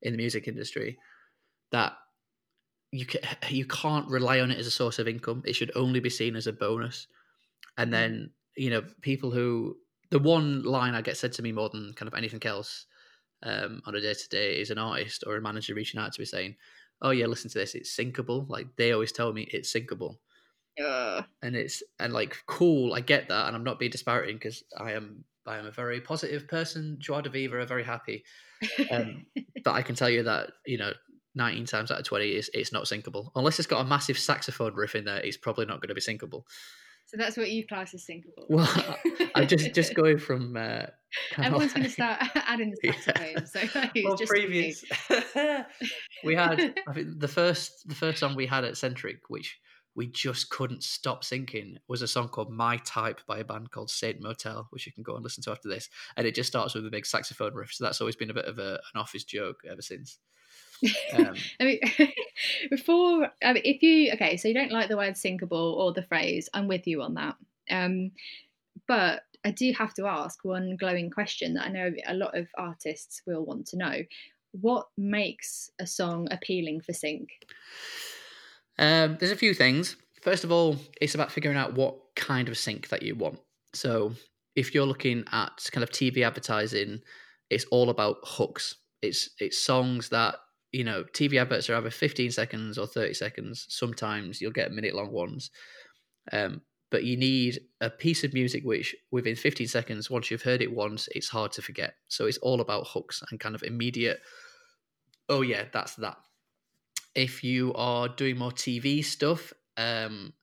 [0.02, 0.98] in the music industry
[1.72, 1.94] that
[2.92, 5.44] you can, you can't rely on it as a source of income.
[5.46, 7.08] It should only be seen as a bonus.
[7.78, 9.78] And then you know people who
[10.12, 12.86] the one line I get said to me more than kind of anything else
[13.44, 16.22] um, on a day to day is an artist or a manager reaching out to
[16.22, 16.56] me saying,
[17.02, 17.76] "Oh yeah, listen to this.
[17.76, 20.16] It's syncable." Like they always tell me it's syncable
[20.84, 21.26] Ugh.
[21.42, 24.94] and it's and like cool i get that and i'm not being disparaging because i
[24.94, 28.24] am I am a very positive person, joie de vivre, very happy.
[28.92, 29.26] Um,
[29.64, 30.94] but I can tell you that you know,
[31.36, 34.76] 19 times out of 20, it's, it's not syncable unless it's got a massive saxophone
[34.76, 35.20] riff in there.
[35.20, 36.44] It's probably not going to be syncable.
[37.10, 38.46] So that's what you class as syncable.
[38.50, 38.70] Well,
[39.36, 40.56] I'm just just going from.
[40.56, 40.86] Uh,
[41.40, 43.30] Everyone's going to start adding the saxophone.
[43.36, 43.46] Yeah.
[43.46, 44.86] So well, just previous,
[46.24, 49.60] we had I think the first the first song we had at Sentric, which
[49.96, 53.90] we just couldn't stop syncing, was a song called "My Type" by a band called
[53.90, 55.90] Saint Motel, which you can go and listen to after this.
[56.16, 57.74] And it just starts with a big saxophone riff.
[57.74, 60.20] So that's always been a bit of a, an office joke ever since.
[61.14, 61.80] Um, I mean,
[62.70, 66.04] before, I mean, if you okay, so you don't like the word syncable or the
[66.04, 67.36] phrase, I'm with you on that.
[67.70, 68.12] Um,
[68.88, 72.48] but I do have to ask one glowing question that I know a lot of
[72.58, 74.04] artists will want to know:
[74.52, 77.30] What makes a song appealing for sync?
[78.78, 79.98] Um, there's a few things.
[80.22, 83.40] First of all, it's about figuring out what kind of sync that you want.
[83.74, 84.14] So
[84.56, 87.02] if you're looking at kind of TV advertising,
[87.50, 88.76] it's all about hooks.
[89.02, 90.36] It's it's songs that
[90.72, 93.66] you know, TV adverts are either 15 seconds or 30 seconds.
[93.70, 95.52] Sometimes you'll get minute long ones.
[96.32, 100.62] Um, but you need a piece of music which, within 15 seconds, once you've heard
[100.62, 101.96] it once, it's hard to forget.
[102.08, 104.22] So it's all about hooks and kind of immediate,
[105.28, 106.18] oh, yeah, that's that.
[107.16, 110.34] If you are doing more TV stuff, um,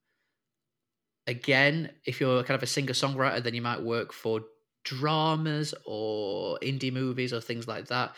[1.26, 4.42] again, if you're kind of a singer songwriter, then you might work for
[4.84, 8.14] dramas or indie movies or things like that.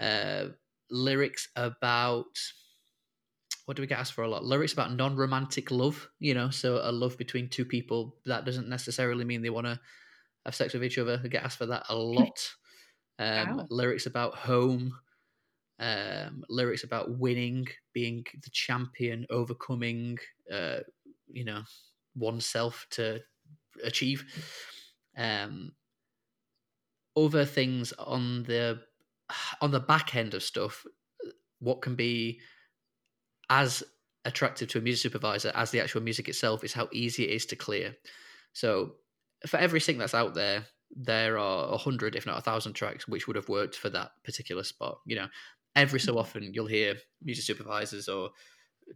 [0.00, 0.46] Uh,
[0.90, 2.26] lyrics about
[3.68, 4.44] what do we get asked for a lot?
[4.44, 8.16] Lyrics about non-romantic love, you know, so a love between two people.
[8.24, 9.78] That doesn't necessarily mean they want to
[10.46, 11.20] have sex with each other.
[11.22, 12.48] We get asked for that a lot.
[13.18, 13.66] Um, wow.
[13.68, 14.96] Lyrics about home,
[15.78, 20.18] um, lyrics about winning, being the champion, overcoming,
[20.50, 20.78] uh,
[21.26, 21.62] you know,
[22.16, 23.20] oneself to
[23.84, 24.24] achieve.
[25.14, 25.72] Um,
[27.16, 28.80] other things on the
[29.60, 30.84] on the back end of stuff,
[31.60, 32.40] what can be
[33.50, 33.82] as
[34.24, 37.46] attractive to a music supervisor as the actual music itself is how easy it is
[37.46, 37.96] to clear.
[38.52, 38.96] So
[39.46, 43.06] for every sync that's out there, there are a hundred, if not a thousand tracks
[43.06, 44.98] which would have worked for that particular spot.
[45.06, 45.28] You know,
[45.76, 46.20] every so mm-hmm.
[46.20, 48.30] often you'll hear music supervisors or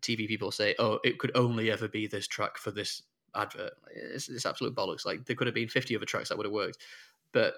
[0.00, 3.02] TV people say, "Oh, it could only ever be this track for this
[3.34, 5.04] advert." It's, it's absolute bollocks.
[5.04, 6.78] Like there could have been fifty other tracks that would have worked,
[7.32, 7.54] but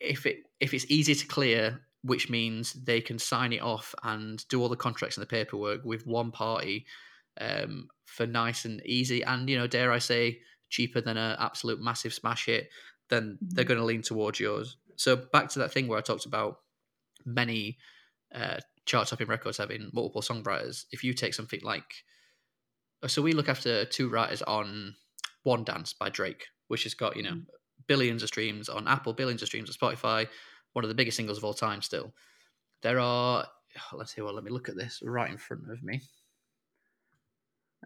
[0.00, 4.46] if it if it's easy to clear which means they can sign it off and
[4.48, 6.86] do all the contracts and the paperwork with one party
[7.40, 9.22] um, for nice and easy.
[9.22, 12.68] And, you know, dare I say, cheaper than an absolute massive smash hit,
[13.10, 13.68] then they're mm-hmm.
[13.68, 14.76] going to lean towards yours.
[14.96, 16.58] So back to that thing where I talked about
[17.24, 17.78] many
[18.34, 20.84] uh, chart topping records having multiple songwriters.
[20.92, 22.04] If you take something like,
[23.06, 24.94] so we look after two writers on
[25.44, 27.46] One Dance by Drake, which has got, you know, mm.
[27.86, 30.28] billions of streams on Apple, billions of streams on Spotify,
[30.78, 32.14] one of the biggest singles of all time still.
[32.82, 33.44] There are
[33.92, 36.00] let's see well let me look at this right in front of me.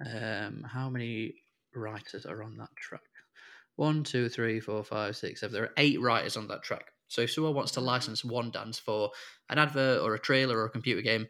[0.04, 1.36] Um how many
[1.74, 3.00] writers are on that track?
[3.76, 5.54] One, two, three, four, five, six, seven.
[5.54, 6.92] There are eight writers on that track.
[7.08, 9.10] So if someone wants to license one dance for
[9.48, 11.26] an advert or a trailer or a computer game,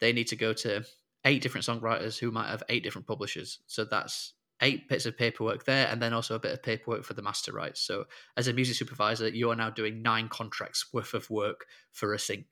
[0.00, 0.84] they need to go to
[1.24, 3.60] eight different songwriters who might have eight different publishers.
[3.66, 7.14] So that's eight bits of paperwork there and then also a bit of paperwork for
[7.14, 7.80] the master rights.
[7.80, 8.04] So
[8.36, 12.18] as a music supervisor, you are now doing nine contracts worth of work for a
[12.18, 12.46] sync.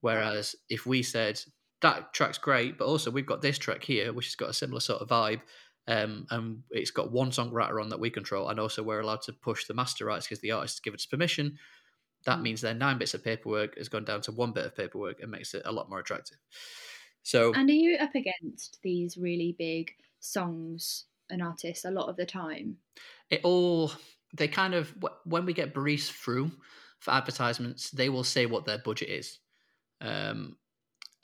[0.00, 1.40] Whereas if we said
[1.80, 4.80] that track's great, but also we've got this track here, which has got a similar
[4.80, 5.40] sort of vibe,
[5.88, 9.32] um, and it's got one songwriter on that we control, and also we're allowed to
[9.32, 11.58] push the master rights because the artist give us permission.
[12.24, 15.20] That means their nine bits of paperwork has gone down to one bit of paperwork
[15.20, 16.38] and makes it a lot more attractive.
[17.24, 22.16] So, and are you up against these really big songs an artist a lot of
[22.16, 22.76] the time.
[23.30, 23.92] It all
[24.34, 26.52] they kind of when we get briefs through
[27.00, 29.38] for advertisements, they will say what their budget is.
[30.00, 30.56] Um,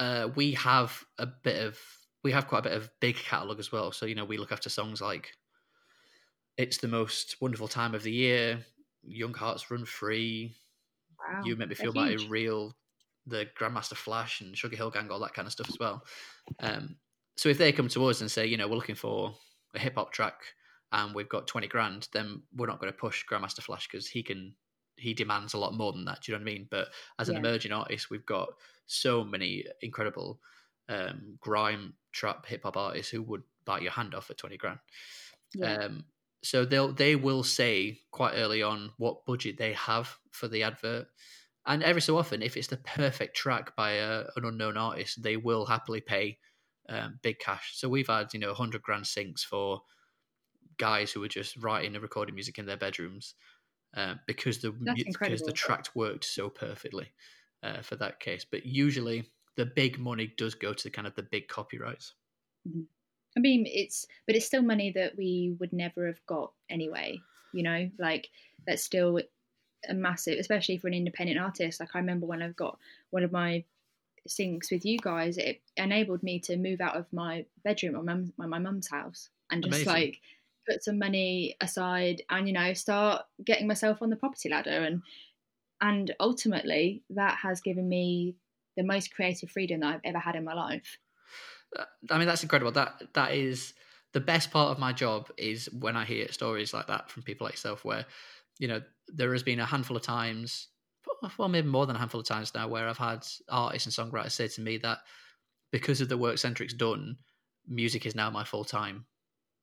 [0.01, 1.79] uh, we have a bit of
[2.25, 3.93] we have quite a bit of big catalog as well.
[3.93, 5.33] So you know we look after songs like
[6.57, 8.65] "It's the Most Wonderful Time of the Year,"
[9.03, 10.55] "Young Hearts Run Free,"
[11.19, 12.77] wow, "You Make Me Feel Like a Real,"
[13.27, 16.03] the Grandmaster Flash and Sugar Hill Gang, all that kind of stuff as well.
[16.61, 16.97] Um,
[17.37, 19.37] so if they come to us and say, you know, we're looking for
[19.75, 20.41] a hip hop track
[20.93, 24.23] and we've got 20 grand, then we're not going to push Grandmaster Flash because he
[24.23, 24.55] can,
[24.97, 26.23] he demands a lot more than that.
[26.23, 26.69] Do you know what I mean?
[26.71, 27.41] But as an yeah.
[27.41, 28.49] emerging artist, we've got
[28.87, 30.41] so many incredible
[30.89, 34.79] um, grime, trap, hip hop artists who would bite your hand off for 20 grand.
[35.55, 35.75] Yeah.
[35.75, 36.05] Um,
[36.43, 41.09] so they'll they will say quite early on what budget they have for the advert,
[41.67, 45.37] and every so often, if it's the perfect track by a, an unknown artist, they
[45.37, 46.39] will happily pay
[46.89, 47.73] um, big cash.
[47.75, 49.83] So we've had you know hundred grand syncs for
[50.79, 53.35] guys who were just writing and recording music in their bedrooms,
[53.97, 57.09] uh, because the because the track worked so perfectly
[57.63, 58.45] uh, for that case.
[58.51, 62.15] But usually the big money does go to kind of the big copyrights.
[63.37, 67.19] I mean, it's but it's still money that we would never have got anyway.
[67.53, 68.29] You know, like
[68.67, 69.21] that's still
[69.89, 71.81] a massive, especially for an independent artist.
[71.81, 72.79] Like I remember when I've got
[73.11, 73.65] one of my
[74.29, 78.33] syncs with you guys, it enabled me to move out of my bedroom or mum,
[78.37, 79.93] my my mum's house and just Amazing.
[79.93, 80.21] like
[80.69, 85.03] put some money aside and you know start getting myself on the property ladder and
[85.81, 88.37] and ultimately that has given me
[88.77, 90.99] the most creative freedom that I've ever had in my life.
[91.77, 92.73] Uh, I mean, that's incredible.
[92.73, 93.75] That that is
[94.13, 97.45] the best part of my job is when I hear stories like that from people
[97.45, 98.07] like yourself, where
[98.59, 100.69] you know there has been a handful of times,
[101.39, 104.33] well, maybe more than a handful of times now, where I've had artists and songwriters
[104.33, 104.99] say to me that
[105.73, 107.19] because of the work Sentric's done,
[107.67, 109.07] music is now my full time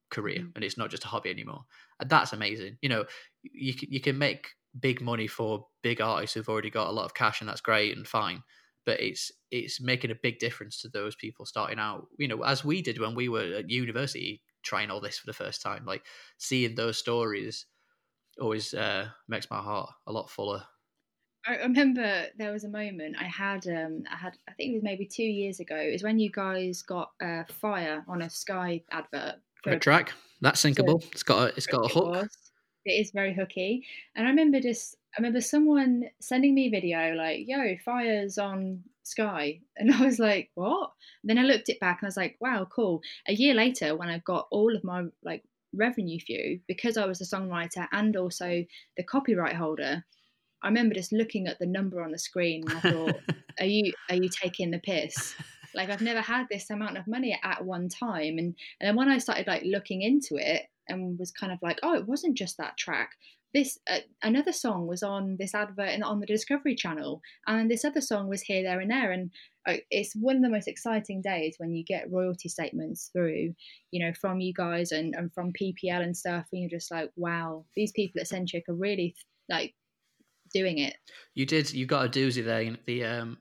[0.09, 0.51] career, Mm.
[0.55, 1.65] and it's not just a hobby anymore.
[1.99, 2.77] And that's amazing.
[2.81, 3.05] You know,
[3.43, 7.05] you can, you can make big money for big artists who've already got a lot
[7.05, 8.43] of cash, and that's great and fine
[8.85, 12.63] but it's it's making a big difference to those people starting out you know as
[12.63, 16.05] we did when we were at university trying all this for the first time like
[16.37, 17.65] seeing those stories
[18.39, 20.63] always uh, makes my heart a lot fuller
[21.47, 24.83] I remember there was a moment I had um I had I think it was
[24.83, 25.75] maybe two years ago.
[25.75, 29.35] Is when you guys got uh, fire on a Sky advert.
[29.63, 32.37] for- great track that's syncable it's got a it's got a hook was.
[32.85, 33.83] It is very hooky,
[34.15, 38.83] and I remember just I remember someone sending me a video like, "Yo, fire's on
[39.01, 40.91] Sky," and I was like, "What?"
[41.23, 44.09] then I looked it back and I was like, "Wow, cool." A year later, when
[44.09, 48.63] I got all of my like revenue view because I was a songwriter and also
[48.97, 50.05] the copyright holder,
[50.63, 53.19] I remember just looking at the number on the screen and I thought,
[53.59, 55.35] "Are you are you taking the piss?"
[55.73, 59.09] Like I've never had this amount of money at one time, and and then when
[59.09, 62.57] I started like looking into it and was kind of like, "Oh, it wasn't just
[62.57, 63.11] that track."
[63.53, 67.85] This uh, another song was on this advert and on the Discovery Channel, and this
[67.85, 69.31] other song was here, there, and there, and
[69.67, 73.53] uh, it's one of the most exciting days when you get royalty statements through,
[73.91, 77.11] you know, from you guys and, and from PPL and stuff, and you're just like,
[77.15, 79.15] wow, these people at Sentric are really
[79.49, 79.73] like
[80.55, 80.95] doing it.
[81.35, 83.37] you did you got a doozy there the um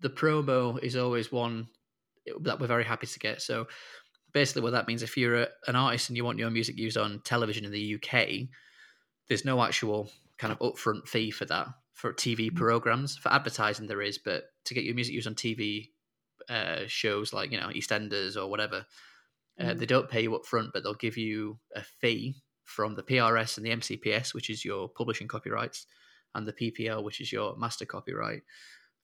[0.00, 1.68] the promo is always one
[2.42, 3.66] that we're very happy to get so
[4.32, 6.96] basically what that means if you're a, an artist and you want your music used
[6.96, 8.50] on television in the UK
[9.28, 12.56] there's no actual kind of upfront fee for that for TV Mhm.
[12.56, 15.92] programs for advertising there is but to get your music used on TV
[16.48, 18.86] uh, shows like you know EastEnders or whatever
[19.60, 19.78] uh, Mhm.
[19.78, 23.56] they don't pay you up front but they'll give you a fee from the PRS
[23.58, 25.86] and the MCPS which is your publishing copyrights
[26.34, 28.42] and the PPL, which is your master copyright.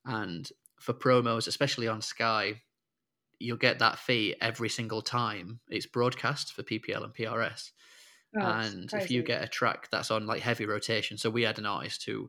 [0.05, 0.49] And
[0.81, 2.63] for promos, especially on Sky,
[3.39, 7.71] you'll get that fee every single time it's broadcast for PPL and PRS.
[8.39, 11.59] Oh, and if you get a track that's on like heavy rotation, so we had
[11.59, 12.29] an artist who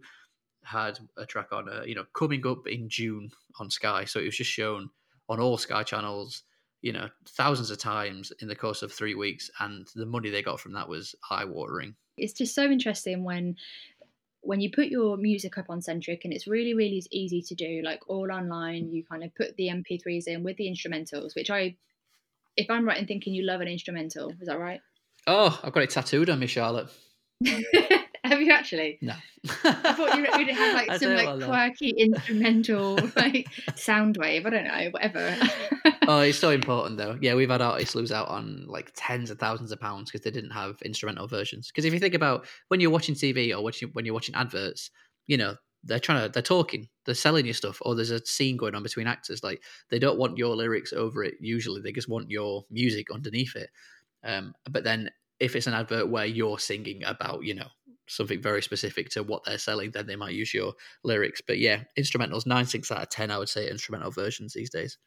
[0.63, 3.29] had a track on, uh, you know, coming up in June
[3.59, 4.89] on Sky, so it was just shown
[5.29, 6.43] on all Sky channels,
[6.81, 10.41] you know, thousands of times in the course of three weeks, and the money they
[10.41, 11.95] got from that was eye watering.
[12.17, 13.55] it's just so interesting when
[14.47, 17.81] when you put your music up on Sentric and it's really really easy to do
[17.83, 21.75] like all online you kind of put the mp3s in with the instrumentals which i
[22.55, 24.81] if i'm right in thinking you love an instrumental is that right
[25.27, 26.87] Oh, I've got it tattooed on me, Charlotte.
[28.27, 29.13] have you actually No.
[29.63, 31.47] i thought you would have I like some like that.
[31.47, 35.35] quirky instrumental like sound wave i don't know whatever
[36.07, 37.17] oh, it's so important though.
[37.21, 40.31] Yeah, we've had artists lose out on like tens of thousands of pounds because they
[40.31, 41.67] didn't have instrumental versions.
[41.67, 44.89] Because if you think about when you're watching TV or watching when you're watching adverts,
[45.27, 48.57] you know they're trying to they're talking, they're selling you stuff, or there's a scene
[48.57, 49.43] going on between actors.
[49.43, 51.35] Like they don't want your lyrics over it.
[51.39, 53.69] Usually, they just want your music underneath it.
[54.23, 57.67] Um, but then if it's an advert where you're singing about, you know,
[58.07, 61.41] something very specific to what they're selling, then they might use your lyrics.
[61.45, 64.97] But yeah, instrumentals nine six out of ten, I would say instrumental versions these days.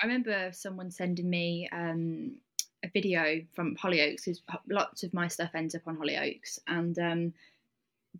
[0.00, 2.36] I remember someone sending me um,
[2.84, 7.32] a video from Hollyoaks because lots of my stuff ends up on Hollyoaks, and um,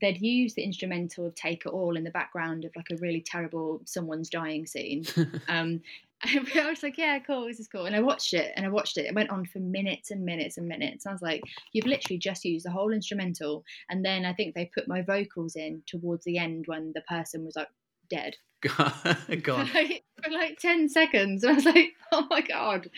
[0.00, 3.20] they'd use the instrumental of "Take It All" in the background of like a really
[3.20, 5.04] terrible someone's dying scene.
[5.48, 5.82] Um,
[6.24, 8.96] I was like, "Yeah, cool, this is cool." And I watched it, and I watched
[8.96, 9.06] it.
[9.06, 11.06] It went on for minutes and minutes and minutes.
[11.06, 11.42] I was like,
[11.72, 15.56] "You've literally just used the whole instrumental," and then I think they put my vocals
[15.56, 17.68] in towards the end when the person was like
[18.08, 19.66] dead Gone.
[19.66, 21.44] for like, for like 10 seconds.
[21.44, 22.88] I was like, oh my God.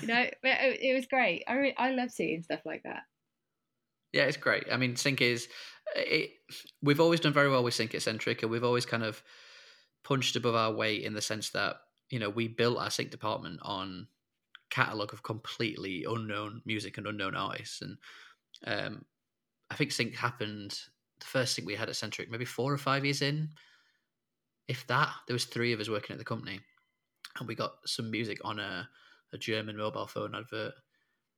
[0.00, 1.44] You know, but it, it was great.
[1.46, 3.02] I, re- I love seeing stuff like that.
[4.12, 4.64] Yeah, it's great.
[4.72, 5.48] I mean, Sync is.
[5.94, 6.30] It,
[6.82, 9.22] we've always done very well with Sync at Sentric, and we've always kind of
[10.02, 11.76] punched above our weight in the sense that
[12.10, 14.08] you know we built our Sync department on
[14.70, 17.98] catalog of completely unknown music and unknown artists, and
[18.66, 19.06] um,
[19.70, 20.80] I think Sync happened
[21.20, 23.50] the first thing we had at Sentric, maybe four or five years in,
[24.68, 25.14] if that.
[25.26, 26.60] There was three of us working at the company,
[27.38, 28.88] and we got some music on a,
[29.32, 30.74] a German mobile phone advert,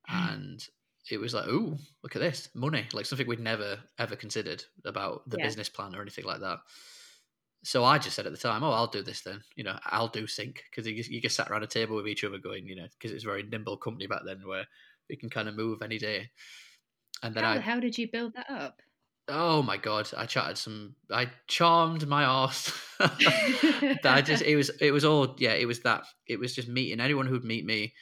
[0.08, 0.66] and
[1.10, 5.28] it was like, ooh, look at this money, like something we'd never ever considered about
[5.30, 5.38] the Yeah.
[5.38, 6.60] business plan or anything like that.
[7.64, 9.42] So I just said at the time, oh, I'll do this then.
[9.54, 12.08] You know, I'll do sync because you, just- you just sat around a table with
[12.08, 14.66] each other going, you know, because it was a very nimble company back then where
[15.08, 16.30] we can kind of move any day.
[17.22, 18.80] And then How I, hell did you build that up?
[19.28, 22.72] oh my god, I chatted some, I charmed my ass.
[22.98, 26.68] that I just, it was, it was all, yeah, it was that, it was just
[26.68, 27.94] meeting anyone who'd meet me,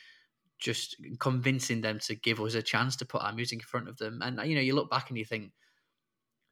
[0.58, 3.98] just convincing them to give us a chance to put our music in front of
[3.98, 4.22] them.
[4.22, 5.52] And you know, you look back and you think,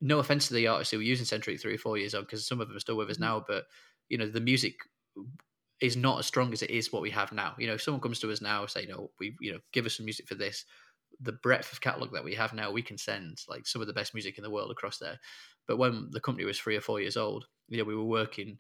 [0.01, 2.47] no offense to the artists who were using Sentric three or four years on, because
[2.47, 3.19] some of them are still with us Mhm.
[3.21, 3.67] now, but
[4.09, 4.77] you know, the music
[5.81, 7.55] is not as strong as it is what we have now.
[7.59, 9.97] You know, if someone comes to us now, say, no, we, you know, give us
[9.97, 10.65] some music for this,
[11.21, 13.93] the breadth of catalog that we have now, we can send like some of the
[13.95, 15.21] best music in the world across there.
[15.67, 18.59] But when the company was three or four years old, you know, we were working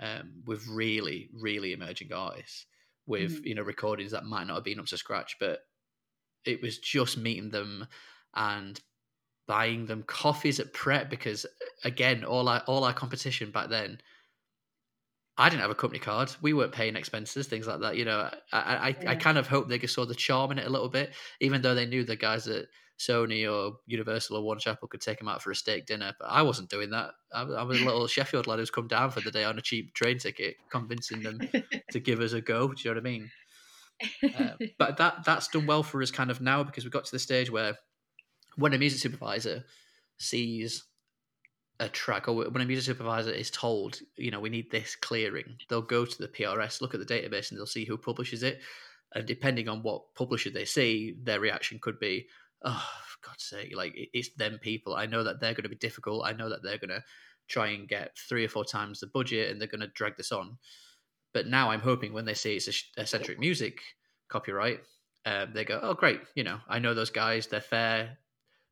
[0.00, 2.66] um, with really, really emerging artists
[3.06, 3.44] with Mhm.
[3.44, 5.60] you know recordings that might not have been up to scratch, but
[6.44, 7.86] it was just meeting them
[8.34, 8.80] and
[9.50, 11.44] buying them coffees at Pret because
[11.82, 14.00] again, all our all our competition back then.
[15.36, 16.30] I didn't have a company card.
[16.40, 17.96] We weren't paying expenses, things like that.
[17.96, 20.68] You know, I I, I kind of hope they just saw the charm in it
[20.68, 22.66] a little bit, even though they knew the guys at
[23.00, 26.12] Sony or Universal or Warner Chappell could take them out for a steak dinner.
[26.20, 27.10] But I wasn't doing that.
[27.34, 29.62] I, I was a little Sheffield lad who's come down for the day on a
[29.62, 31.40] cheap train ticket, convincing them
[31.90, 32.68] to give us a go.
[32.68, 33.30] Do you know what I mean?
[34.24, 37.12] Uh, but that that's done well for us kind of now because we got to
[37.12, 37.76] the stage where
[38.60, 39.64] when a music supervisor
[40.18, 40.84] sees
[41.80, 45.56] a track or when a music supervisor is told, you know, we need this clearing,
[45.68, 48.60] they'll go to the PRS, look at the database, and they'll see who publishes it.
[49.14, 52.28] And depending on what publisher they see, their reaction could be,
[52.62, 53.74] "Oh, for God's sake!
[53.74, 54.94] Like it's them people.
[54.94, 56.26] I know that they're going to be difficult.
[56.26, 57.02] I know that they're going to
[57.48, 60.30] try and get three or four times the budget, and they're going to drag this
[60.30, 60.58] on."
[61.32, 63.80] But now I'm hoping when they see it's a Sentric music
[64.28, 64.80] copyright,
[65.24, 66.20] um, they go, "Oh, great!
[66.36, 67.48] You know, I know those guys.
[67.48, 68.18] They're fair.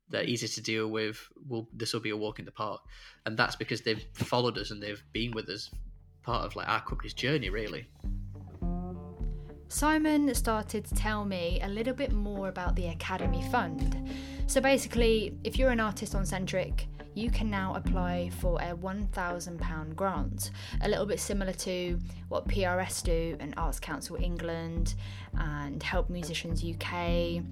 [0.09, 1.17] They're easy to deal with.
[1.47, 2.81] Will this will be a walk in the park?"
[3.25, 5.69] And that's because they've followed us and they've been with us,
[6.23, 7.87] part of like our company's journey, really.
[9.71, 14.09] Simon started to tell me a little bit more about the Academy Fund.
[14.47, 19.95] So basically, if you're an artist on Sentric, you can now apply for a £1,000
[19.95, 20.51] grant,
[20.81, 21.99] a little bit similar to
[22.29, 24.95] what PRS do and Arts Council England
[25.37, 27.43] and Help Musicians UK.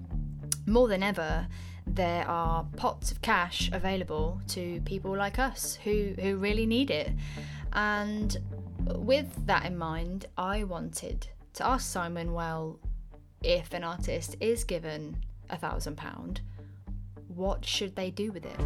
[0.66, 1.48] More than ever,
[1.88, 7.12] there are pots of cash available to people like us who, who really need it.
[7.74, 8.38] And
[8.96, 12.80] with that in mind, I wanted to ask Simon, well,
[13.44, 15.18] if an artist is given
[15.50, 16.42] a thousand pound,
[17.28, 18.60] what should they do with it?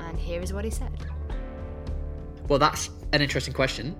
[0.00, 1.06] And here is what he said.
[2.48, 3.96] Well, that's an interesting question.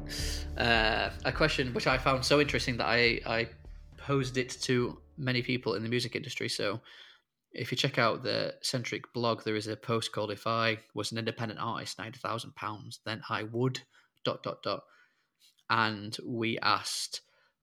[0.57, 3.49] Uh, a question which I found so interesting that I, I
[3.97, 6.49] posed it to many people in the music industry.
[6.49, 6.81] So,
[7.57, 11.13] if you check out the Sentric blog, there is a post called "If I was
[11.13, 13.81] an independent artist, ninety thousand pounds, then I would."
[14.25, 14.83] Dot dot dot.
[15.71, 17.21] And we asked,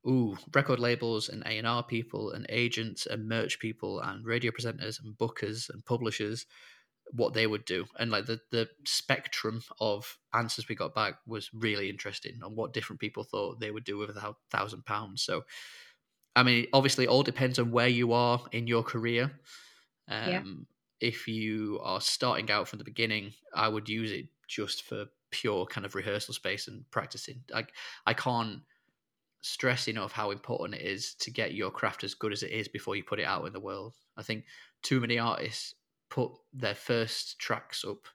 [0.07, 4.51] ooh, record labels and A and R people and agents and merch people and radio
[4.51, 6.45] presenters and bookers and publishers
[7.11, 11.49] what they would do and like the the spectrum of answers we got back was
[11.53, 15.43] really interesting on what different people thought they would do with a thousand pounds so
[16.35, 19.31] i mean obviously it all depends on where you are in your career
[20.07, 20.45] um Yeah.
[20.99, 25.65] if you are starting out from the beginning i would use it just for pure
[25.65, 27.65] kind of rehearsal space and practicing i
[28.05, 28.61] i can't
[29.41, 32.67] stress enough how important it is to get your craft as good as it is
[32.67, 34.45] before you put it out in the world i think
[34.81, 35.75] too many artists
[36.09, 38.07] put their first tracks up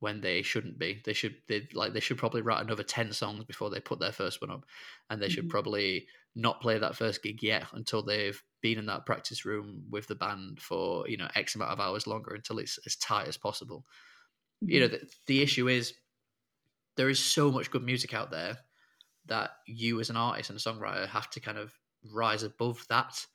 [0.00, 1.00] when they shouldn't be.
[1.04, 4.12] They should they like they should probably write another ten songs before they put their
[4.12, 4.66] first one up,
[5.10, 5.48] and they should Mhm.
[5.48, 10.06] probably not play that first gig yet until they've been in that practice room with
[10.06, 13.36] the band for you know X amount of hours longer until it's as tight as
[13.36, 13.84] possible.
[14.60, 15.94] You know the, the issue is
[16.96, 18.56] there is so much good music out there
[19.26, 21.72] that you as an artist and a songwriter have to kind of
[22.12, 23.26] rise above that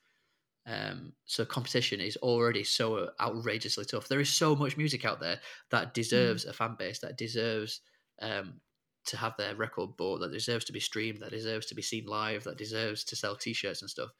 [0.68, 4.08] um, so competition is already so outrageously tough.
[4.08, 5.40] There is so much music out there
[5.72, 7.82] that deserves a fan base, that deserves
[8.22, 8.62] um,
[9.06, 12.06] to have their record bought, that deserves to be streamed, that deserves to be seen
[12.06, 14.12] live, that deserves to sell T-shirts and stuff.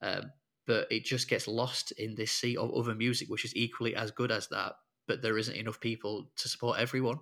[0.00, 0.30] Um,
[0.66, 4.10] but it just gets lost in this sea of other music, which is equally as
[4.10, 4.74] good as that.
[5.06, 7.20] But there isn't enough people to support everyone.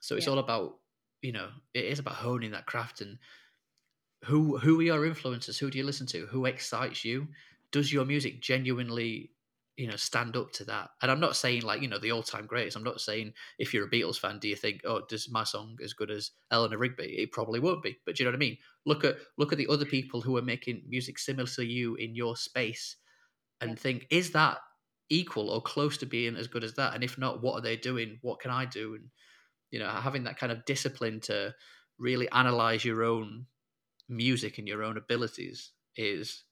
[0.00, 0.28] So it's Yeah.
[0.28, 0.80] all about
[1.22, 3.18] you know it is about honing that craft and
[4.24, 5.58] who who are your influencers?
[5.58, 6.26] Who do you listen to?
[6.26, 7.28] Who excites you?
[7.70, 9.32] Does your music genuinely,
[9.82, 10.90] you know stand up to that.
[11.02, 12.76] And i'm not saying like you know the all-time greats.
[12.76, 15.76] I'm not saying if you're a beatles fan do you think oh does my song
[15.82, 17.16] as good as eleanor rigby?
[17.18, 18.58] It probably won't be but do you know what i mean?
[18.86, 22.14] Look at look at the other people who are making music similar to you in
[22.14, 22.94] your space
[23.60, 24.58] and think is that
[25.10, 26.94] equal or close to being as good as that?
[26.94, 28.18] And if not what are they doing?
[28.22, 28.94] What can i do?
[28.94, 29.06] And
[29.72, 31.52] you know having that kind of discipline to
[31.98, 33.46] really analyze your own
[34.08, 36.44] music and your own abilities is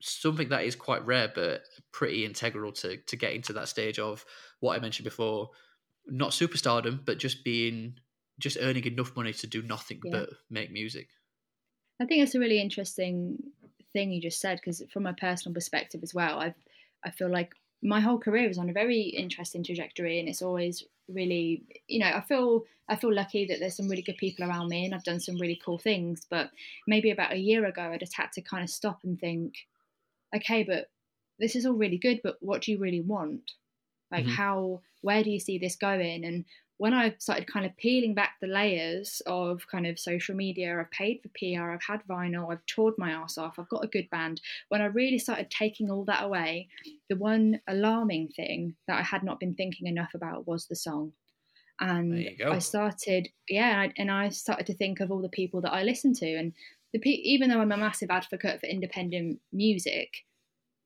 [0.00, 4.24] something that is quite rare but pretty integral to to getting to that stage of
[4.60, 5.50] what I mentioned before,
[6.06, 7.94] not superstardom, but just being
[8.38, 10.12] just earning enough money to do nothing yeah.
[10.12, 11.08] but make music.
[12.00, 13.42] I think that's a really interesting
[13.92, 16.54] thing you just said because from a personal perspective as well, I
[17.04, 20.84] I feel like my whole career is on a very interesting trajectory and it's always
[21.08, 24.68] really you know i feel i feel lucky that there's some really good people around
[24.68, 26.50] me and i've done some really cool things but
[26.86, 29.54] maybe about a year ago i just had to kind of stop and think
[30.34, 30.86] okay, but
[31.38, 33.52] this is all really good, but what do you really want?
[34.10, 34.34] Like, mm-hmm.
[34.34, 36.24] how, where do you see this going?
[36.24, 36.44] And
[36.78, 40.90] when I started kind of peeling back the layers of kind of social media, I've
[40.90, 44.08] paid for PR, I've had vinyl, I've toured my ass off, I've got a good
[44.10, 44.40] band.
[44.68, 46.68] When I really started taking all that away,
[47.10, 51.12] the one alarming thing that I had not been thinking enough about was the song.
[51.80, 55.60] And I started, yeah, and I, and I started to think of all the people
[55.60, 56.26] that I listen to.
[56.26, 56.52] And
[56.92, 60.08] the even though I'm a massive advocate for independent music,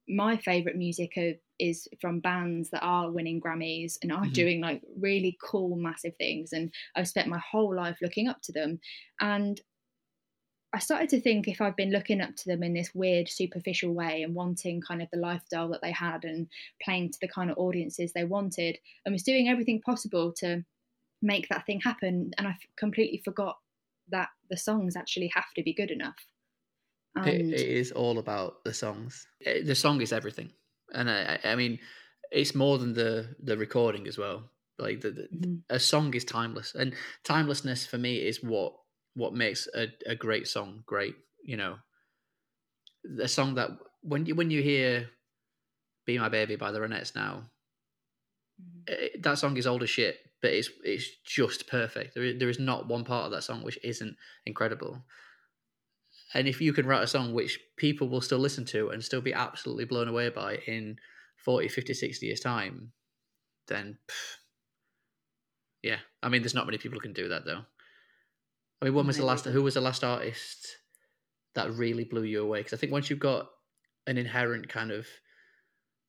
[0.09, 4.33] my favorite music are, is from bands that are winning Grammys and are mm-hmm.
[4.33, 6.53] doing like really cool, massive things.
[6.53, 8.81] And I've spent my whole life looking up to them.
[9.21, 9.61] And
[10.75, 13.93] I started to think if I've been looking up to them in this weird, superficial
[13.93, 16.49] way and wanting kind of the lifestyle that they had and
[16.83, 20.65] playing to the kind of audiences they wanted and was doing everything possible to
[21.21, 22.31] make that thing happen.
[22.39, 23.57] And I completely forgot
[24.13, 26.17] that the songs actually have to be good enough.
[27.17, 27.27] And...
[27.27, 29.27] It, it is all about the songs.
[29.45, 30.51] Eh, the song is everything,
[30.95, 31.79] and I, I mean,
[32.31, 34.45] it's more than the the recording as well.
[34.79, 35.55] Like the, the mm-hmm.
[35.69, 36.95] a song is timeless, and
[37.25, 38.73] timelessness for me is what
[39.15, 41.15] what makes a, a great song great.
[41.45, 41.77] You know,
[43.05, 43.71] the song that
[44.03, 45.11] when you when you hear
[46.07, 47.45] "Be My Baby" by the Ronettes now,
[48.61, 48.93] mm-hmm.
[48.93, 52.15] it, eh, that song is old as shit, but it's it's just perfect.
[52.15, 55.05] There is, there is not one part of that song which isn't incredible.
[56.35, 59.21] And if you can write a song which people will still listen to and still
[59.21, 60.97] be absolutely blown away by in
[61.37, 62.93] 40, 50, 60 years' time,
[63.69, 64.37] then pff,
[65.83, 65.99] yeah.
[66.23, 67.63] I mean, there's not many people who can do that though.
[68.81, 69.45] I mean, when was the last?
[69.45, 70.67] Who was the last artist
[71.55, 72.61] that really blew you away?
[72.61, 73.49] Because I think once you've got
[74.09, 75.07] an inherent kind of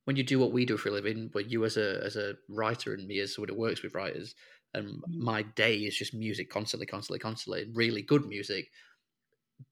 [0.05, 2.35] when you do what we do for a living, where you as a as a
[2.49, 4.35] writer and me as someone who works with writers,
[4.73, 5.23] and mm-hmm.
[5.23, 8.69] my day is just music constantly, constantly, constantly, really good music.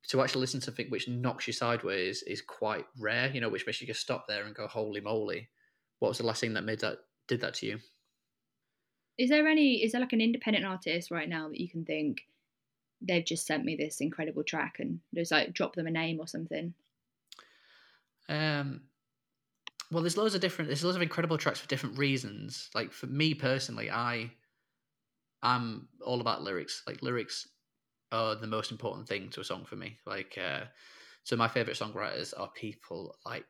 [0.09, 3.65] To actually listen to something which knocks you sideways is quite rare, you know, which
[3.65, 5.49] makes you just stop there and go, "Holy moly!"
[5.99, 7.79] What was the last thing that made that did that to you?
[9.17, 9.83] Is there any?
[9.83, 12.21] Is there like an independent artist right now that you can think
[13.01, 16.27] they've just sent me this incredible track and just like drop them a name or
[16.27, 16.73] something?
[18.29, 18.81] Um,
[19.91, 20.69] well, there's loads of different.
[20.69, 22.69] There's loads of incredible tracks for different reasons.
[22.73, 24.31] Like for me personally, I
[25.43, 26.83] I'm all about lyrics.
[26.87, 27.47] Like lyrics
[28.11, 29.97] are the most important thing to a song for me.
[30.05, 30.65] Like uh,
[31.23, 33.45] so, my favorite songwriters are people like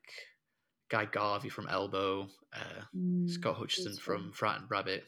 [0.89, 5.05] Guy Garvey from Elbow, uh, mm, Scott Hutchison from Frightened Rabbit,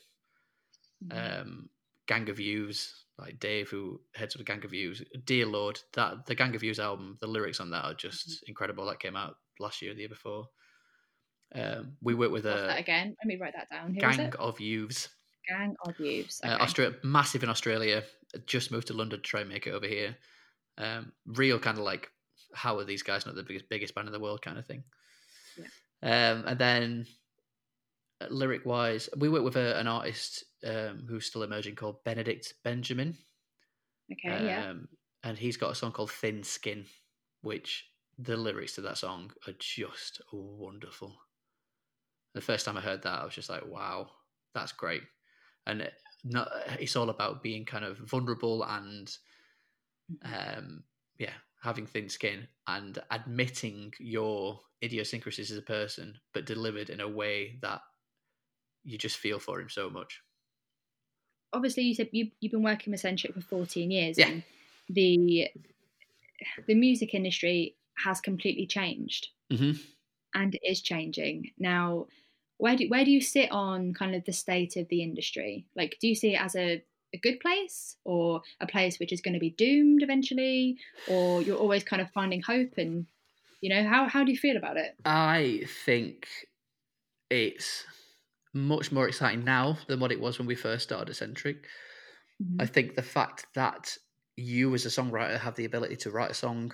[1.06, 1.42] mm.
[1.42, 1.70] um,
[2.08, 5.02] Gang of Youths, like Dave who heads of the Gang of Youths.
[5.26, 8.50] Dear Lord, that the Gang of Youths album, the lyrics on that are just mm.
[8.50, 8.86] incredible.
[8.86, 10.48] That came out last year, the year before.
[11.56, 13.16] Um, we work with a again.
[13.22, 13.94] Let me write that down.
[13.94, 15.10] Who gang of youths.
[15.48, 16.42] Gang of youths.
[16.44, 16.56] Uh, okay.
[16.56, 18.04] Uh, Australia, massive in Australia.
[18.46, 20.16] Just moved to London to try and make it over here.
[20.78, 22.10] Um, real kind of like,
[22.56, 24.84] how are these guys not the biggest biggest band in the world kind of thing.
[25.58, 26.32] Yeah.
[26.32, 27.06] Um, and then
[28.22, 32.54] uh, lyric wise, we work with a, an artist um, who's still emerging called Benedict
[32.64, 33.18] Benjamin.
[34.12, 34.36] Okay.
[34.36, 34.74] Um, yeah.
[35.24, 36.86] And he's got a song called Thin Skin,
[37.42, 37.86] which
[38.18, 41.16] the lyrics to that song are just wonderful
[42.34, 44.10] the first time I heard that, I was just like, wow,
[44.54, 45.04] that's great.
[45.66, 49.16] And it, not, it's all about being kind of vulnerable and,
[50.24, 50.84] um,
[51.18, 57.08] yeah, having thin skin and admitting your idiosyncrasies as a person, but delivered in a
[57.08, 57.82] way that
[58.84, 60.22] you just feel for him so much.
[61.54, 64.18] Obviously, you said you, you've been working with Sentric for 14 years.
[64.18, 64.28] Yeah.
[64.28, 64.44] And
[64.90, 65.48] the
[66.68, 69.28] the music industry has completely changed.
[69.52, 69.80] Mm-hmm.
[70.36, 71.52] And is changing.
[71.60, 72.08] Now,
[72.64, 75.66] where do where do you sit on kind of the state of the industry?
[75.76, 76.82] Like, do you see it as a
[77.14, 80.78] a good place or a place which is going to be doomed eventually,
[81.10, 83.06] or you're always kind of finding hope and
[83.60, 84.96] you know how how do you feel about it?
[85.04, 86.30] I think
[87.30, 87.86] it's
[88.54, 91.66] much more exciting now than what it was when we first started Sentric.
[92.40, 92.62] Mhm.
[92.62, 93.98] I think the fact that
[94.38, 96.72] you as a songwriter have the ability to write a song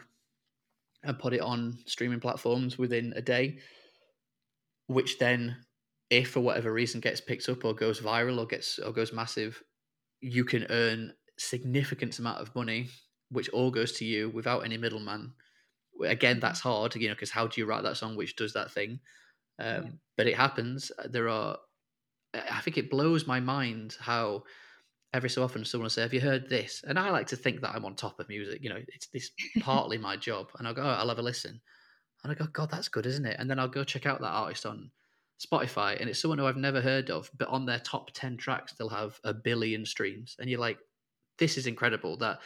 [1.03, 3.59] and put it on streaming platforms within a day,
[4.87, 5.65] which then,
[6.10, 9.64] if for whatever reason gets picked up or goes viral or gets or goes massive,
[10.22, 12.89] you can earn significant amount of money,
[13.30, 15.34] which all goes to you without any middleman.
[16.03, 18.72] Again, that's hard, you know, because how do you write that song which does that
[18.72, 19.01] thing?
[19.60, 19.91] Um, Yeah.
[20.18, 20.91] But it happens.
[21.05, 21.60] There are,
[22.34, 24.43] I think it blows my mind how
[25.14, 27.62] every so often someone will say, "Have you heard this?" And I like to think
[27.62, 28.64] that I'm on top of music.
[28.64, 31.62] You know, it's this partly my job, and I'll go, oh, "I'll have a listen,"
[32.24, 34.28] and I go, "God, that's good, isn't it?" And then I'll go check out that
[34.32, 34.91] artist on
[35.39, 38.73] Spotify, and it's someone who I've never heard of, but on their top ten tracks,
[38.73, 40.79] they'll have a billion streams, and you're like,
[41.37, 42.39] "This is incredible!" That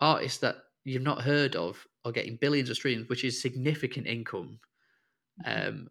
[0.00, 4.60] artists that you've not heard of are getting billions of streams, which is significant income.
[5.44, 5.88] Um,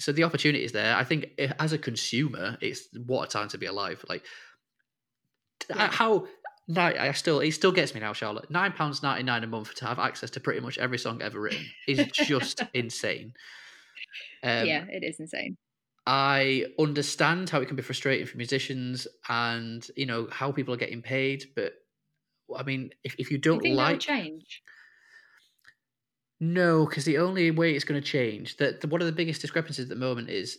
[0.00, 0.96] so the opportunity is there.
[0.96, 4.04] I think i- as a consumer, it's what a time to be alive.
[4.08, 4.24] Like
[5.68, 5.90] Yeah.
[5.90, 6.28] how
[6.70, 8.50] no, I still it still gets me now, Charlotte.
[8.50, 11.40] Nine pounds ninety nine a month to have access to pretty much every song ever
[11.40, 13.34] written is just insane.
[14.42, 15.56] Um, yeah, it is insane.
[16.06, 20.78] I understand how it can be frustrating for musicians and you know how people are
[20.78, 21.74] getting paid, but
[22.56, 24.62] I mean, if, if you Do you don't think like change?
[26.40, 29.84] No, because the only way it's going to change that one of the biggest discrepancies
[29.84, 30.58] at the moment is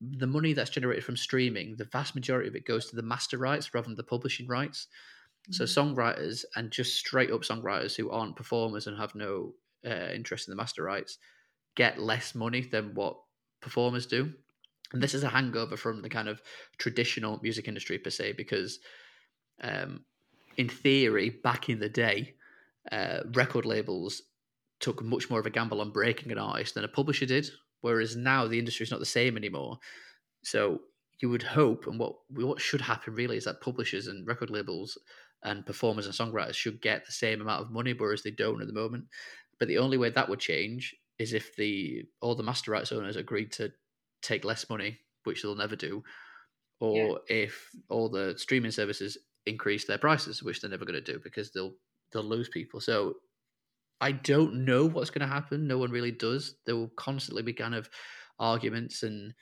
[0.00, 1.76] the money that's generated from streaming.
[1.76, 4.88] The vast majority of it goes to the master rights rather than the publishing rights.
[5.50, 5.66] So Mhm.
[5.66, 9.54] songwriters and just straight up songwriters who aren't performers and have no
[9.86, 11.18] uh, interest in the master rights
[11.74, 13.16] get less money than what
[13.60, 14.32] performers do.
[14.92, 16.42] And this is a hangover from the kind of
[16.78, 18.78] traditional music industry per se, because
[19.62, 20.04] um,
[20.56, 22.34] in theory, back in the day,
[22.90, 24.22] uh, record labels
[24.80, 27.48] took much more of a gamble on breaking an artist than a publisher did.
[27.80, 29.78] Whereas now the industry is not the same anymore.
[30.44, 30.80] So
[31.20, 34.98] you would hope, and what what should happen really is that publishers and record labels
[35.44, 38.66] and performers and songwriters should get the same amount of money, whereas they don't at
[38.66, 39.04] the moment.
[39.58, 43.16] But the only way that would change is if the all the master rights owners
[43.16, 43.72] agreed to
[44.22, 46.02] take less money, which they'll never do,
[46.80, 49.16] or if all the streaming services
[49.46, 51.74] increase their prices, which they're never going to do because they'll
[52.12, 52.80] they'll lose people.
[52.80, 53.14] So
[54.00, 55.68] I don't know what's going to happen.
[55.68, 56.56] No one really does.
[56.66, 57.88] There will constantly be kind of
[58.38, 59.32] arguments and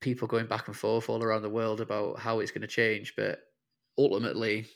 [0.00, 3.14] people going back and forth all around the world about how it's going to change.
[3.16, 3.40] But
[3.98, 4.66] ultimately,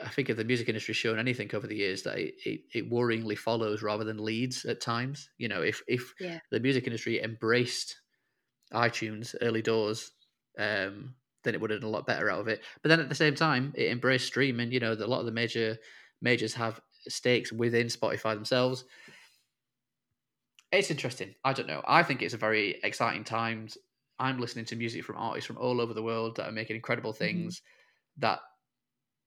[0.00, 2.60] I think if the music industry has shown anything over the years, that it, it,
[2.74, 5.30] it worryingly follows rather than leads at times.
[5.38, 6.40] You know, if if Yeah.
[6.50, 8.00] the music industry embraced
[8.72, 10.12] iTunes early doors,
[10.58, 12.64] um, then it would have done a lot better out of it.
[12.82, 14.72] But then at the same time, it embraced streaming.
[14.72, 15.78] You know, that a lot of the major
[16.20, 18.84] majors have stakes within Spotify themselves.
[20.70, 21.34] It's interesting.
[21.44, 21.82] I don't know.
[21.86, 23.76] I think it's a very exciting times.
[24.18, 27.12] I'm listening to music from artists from all over the world that are making incredible
[27.12, 27.60] things
[28.18, 28.40] that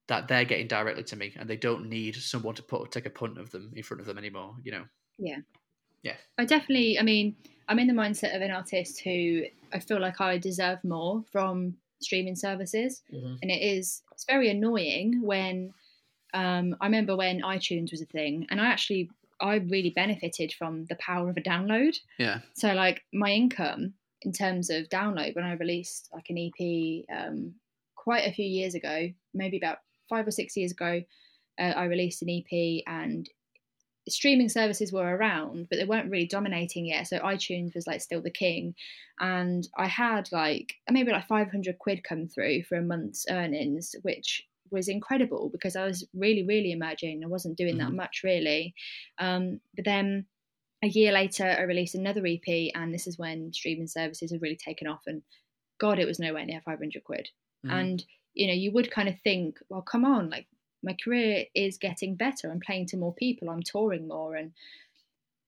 [0.07, 3.09] that they're getting directly to me, and they don't need someone to put take a
[3.09, 4.55] punt of them in front of them anymore.
[4.63, 4.85] You know.
[5.17, 5.37] Yeah.
[6.05, 6.15] Yeah.
[6.37, 7.35] I definitely, I mean,
[7.67, 9.43] I'm in the mindset of an artist who
[9.73, 13.01] I feel like I deserve more from streaming services.
[13.09, 15.73] And it is, it's very annoying when,
[16.33, 19.09] um, I remember when iTunes was a thing, and I actually,
[19.41, 21.95] I really benefited from the power of a download.
[22.19, 22.39] Yeah.
[22.53, 27.55] So, like, my income in terms of download when I released like an EP um,
[27.95, 29.77] quite a few years ago, maybe about
[30.09, 31.03] five or six years ago,
[31.59, 33.29] uh, I released an EP and
[34.07, 37.07] streaming services were around, but they weren't really dominating yet.
[37.07, 38.75] So iTunes was like still the king.
[39.19, 44.47] And I had like maybe like 500 quid come through for a month's earnings, which
[44.71, 47.23] was incredible because I was really, really emerging.
[47.23, 47.95] I wasn't doing that Mhm.
[47.95, 48.75] much really.
[49.17, 50.27] Um, but then
[50.83, 54.57] a year later, I released another EP, and this is when streaming services have really
[54.57, 55.03] taken off.
[55.07, 55.23] And
[55.79, 57.29] God, it was nowhere near 500 quid.
[57.63, 57.71] Mhm.
[57.71, 58.05] And,
[58.35, 60.47] you know, you would kind of think, well, come on, like
[60.83, 62.51] my career is getting better.
[62.51, 64.35] I'm playing to more people, I'm touring more.
[64.35, 64.51] And,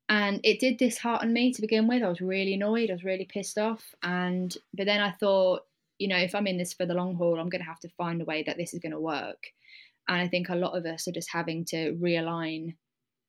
[0.09, 2.01] and it did dishearten me to begin with.
[2.01, 3.83] I was really annoyed, I was really pissed off.
[4.01, 5.61] And, but then I thought,
[5.99, 7.89] you know, if I'm in this for the long haul, I'm going to have to
[7.89, 9.47] find a way that this is going to work.
[10.07, 12.75] And I think a lot of us are just having to realign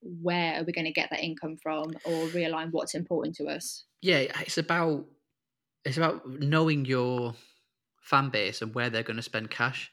[0.00, 3.84] where are we going to get that income from or realign what's important to us.
[4.00, 5.04] yeah, it's about
[5.84, 7.34] it's about knowing your
[8.10, 9.90] fan base and where they're going to spend cash.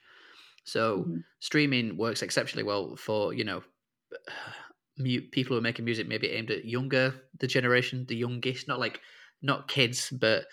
[0.64, 1.24] So Mhm.
[1.40, 3.62] streaming works exceptionally well for you know
[5.32, 7.06] people who are making music maybe aimed at younger
[7.40, 9.02] the generation, the youngest, not like
[9.42, 10.48] not kids, but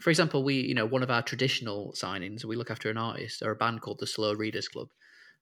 [0.00, 3.42] for example, we you know one of our traditional signings, we look after an artist
[3.42, 4.88] or a band called the Slow Readers Club.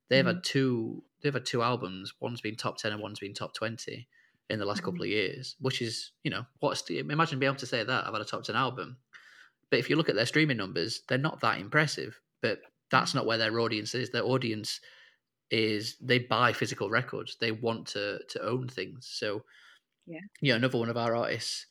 [0.09, 2.15] They've had two they've had two albums.
[2.21, 4.09] One's been top ten and one's been top twenty.
[4.51, 4.87] in the last mm-hmm.
[4.91, 8.07] couple of years, which is, you know, what's the, imagine being able to say that
[8.07, 8.99] I've had a top 10 album.
[9.71, 12.19] But if you look at their streaming numbers, they're not that impressive.
[12.43, 12.61] But
[12.91, 14.11] that's not where their audience is.
[14.11, 14.81] Their audience
[15.51, 17.37] is they buy physical records.
[17.41, 19.09] They want to to own things.
[19.11, 19.43] So
[20.07, 20.55] yeah, yeah.
[20.55, 21.67] Another one of our artists.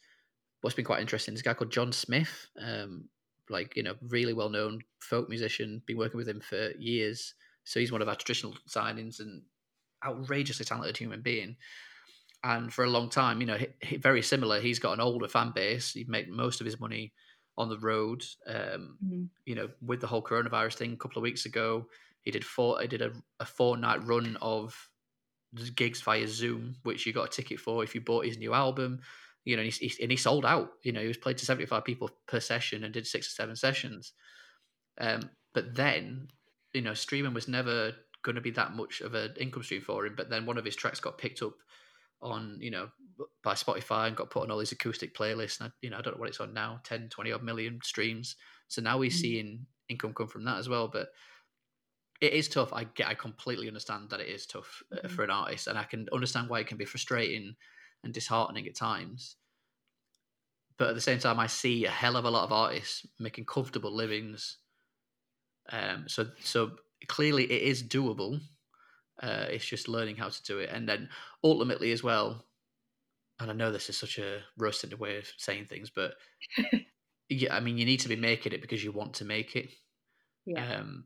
[0.61, 2.47] What's been quite interesting is a guy called John Smith.
[2.59, 3.09] Um,
[3.49, 5.81] like you know, really well known folk musician.
[5.85, 7.33] Been working with him for years.
[7.65, 9.43] So he's one of our traditional signings and
[10.05, 11.55] outrageously talented human being.
[12.43, 14.59] And for a long time, you know, he, he, very similar.
[14.59, 15.93] He's got an older fan base.
[15.93, 17.13] He made most of his money
[17.57, 18.23] on the road.
[18.47, 19.23] Um, mm-hmm.
[19.45, 21.87] You know, with the whole coronavirus thing a couple of weeks ago,
[22.21, 22.81] he did four.
[22.81, 24.89] He did a, a four night run of
[25.75, 28.99] gigs via Zoom, which you got a ticket for if you bought his new album.
[29.45, 30.69] You know, and he, and he sold out.
[30.83, 33.31] You know, he was played to seventy five people per session and did six or
[33.31, 34.13] seven sessions.
[34.99, 36.29] Um, but then,
[36.73, 37.91] you know, streaming was never
[38.23, 40.13] going to be that much of an income stream for him.
[40.15, 41.55] But then one of his tracks got picked up
[42.23, 42.89] on, you know,
[43.43, 45.59] by Spotify and got put on all these acoustic playlists.
[45.59, 47.79] And I, you know, I don't know what it's on now, 10, 20 odd million
[47.83, 48.35] streams.
[48.67, 49.17] So now we're mm-hmm.
[49.17, 50.87] seeing income come from that as well.
[50.87, 51.09] But
[52.21, 52.71] it is tough.
[52.73, 55.07] I get, I completely understand that it is tough mm-hmm.
[55.07, 57.55] for an artist, and I can understand why it can be frustrating
[58.03, 59.35] and disheartening at times.
[60.77, 63.45] But at the same time, I see a hell of a lot of artists making
[63.45, 64.57] comfortable livings.
[65.71, 66.71] Um, so so
[67.07, 68.39] clearly it is doable.
[69.21, 71.09] Uh, it's just learning how to do it, and then
[71.43, 72.45] ultimately as well.
[73.39, 76.13] And I know this is such a roasted way of saying things, but
[77.29, 79.69] yeah, I mean, you need to be making it because you want to make it.
[80.45, 80.79] Yeah.
[80.79, 81.05] Um,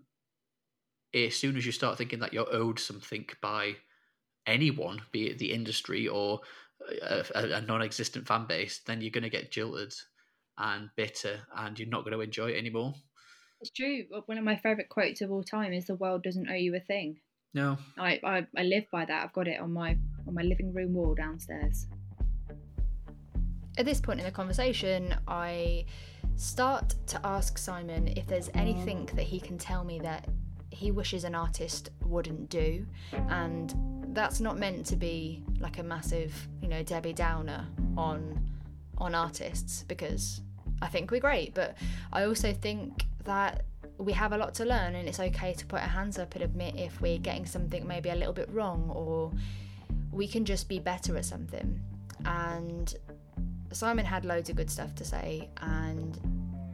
[1.14, 3.76] as soon as you start thinking that you're owed something by
[4.45, 6.41] anyone, be it the industry or
[7.01, 9.93] a, a non-existent fan base, then you're going to get jilted
[10.58, 12.93] and bitter, and you're not going to enjoy it anymore.
[13.62, 14.03] It's true.
[14.26, 16.80] One of my favorite quotes of all time is "The world doesn't owe you a
[16.80, 17.20] thing."
[17.54, 19.24] No, I, I, I live by that.
[19.24, 21.88] I've got it on my on my living room wall downstairs.
[23.78, 25.86] At this point in the conversation, I
[26.36, 30.28] start to ask Simon if there's anything that he can tell me that
[30.70, 32.86] he wishes an artist wouldn't do.
[33.30, 33.74] And
[34.14, 38.43] that's not meant to be like a massive, you know, Debbie Downer on
[38.98, 40.41] on artists because
[40.82, 41.78] I think we're great, but
[42.12, 43.64] I also think that
[43.98, 46.43] we have a lot to learn and it's okay to put our hands up and
[46.43, 49.32] admit if we're getting something maybe a little bit wrong or
[50.12, 51.80] we can just be better at something.
[52.26, 52.93] And
[53.72, 56.20] Simon had loads of good stuff to say and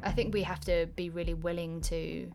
[0.03, 2.31] I think we have to be really willing to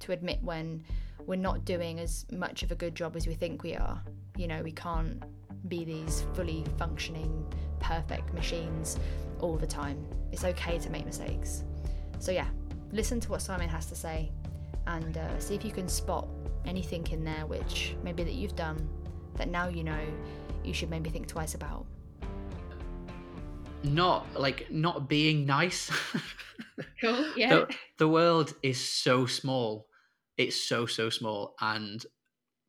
[0.00, 0.82] to admit when
[1.26, 4.02] we're not doing as much of a good job as we think we are.
[4.36, 5.22] You know, we can't
[5.68, 7.46] be these fully functioning,
[7.80, 8.98] perfect machines
[9.40, 10.04] all the time.
[10.32, 11.64] It's okay to make mistakes.
[12.18, 12.48] So, yeah,
[12.92, 14.30] listen to what Simon has to say
[14.86, 16.28] and uh, see if you can spot
[16.64, 18.88] anything in there which maybe that you've done
[19.36, 20.00] that now you know
[20.64, 21.86] you should maybe think twice about.
[23.82, 25.90] Not like not being nice.
[27.00, 27.48] cool, yeah.
[27.50, 29.86] The, the world is so small
[30.40, 32.06] it's so so small and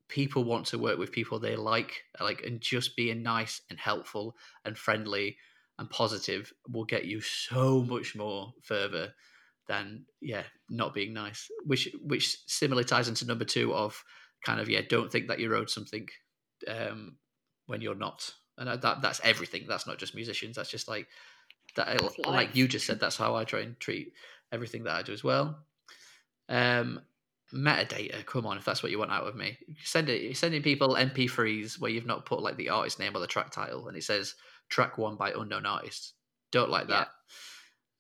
[0.09, 4.35] people want to work with people they like like and just being nice and helpful
[4.65, 5.37] and friendly
[5.79, 9.13] and positive will get you so much more further
[9.71, 14.03] than yeah not being nice which which similarly ties into number two of
[14.45, 16.05] kind of yeah don't think that you're owed something
[16.67, 17.15] um
[17.67, 21.07] when you're not and that that's everything that's not just musicians that's just like
[21.77, 24.11] that like you just said that's how i try and treat
[24.51, 25.57] everything that i do as well
[26.49, 26.99] um
[27.53, 28.25] metadata.
[28.25, 30.21] Come on, if that's what you want out of me, send it.
[30.21, 33.51] You're sending people MP3s where you've not put like the artist name or the track
[33.51, 34.35] title, and it says
[34.69, 36.13] track one by unknown artist.
[36.51, 37.09] Don't like that.
[37.09, 37.35] Yeah,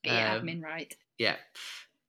[0.09, 0.95] um, admin right.
[1.17, 1.35] Yeah.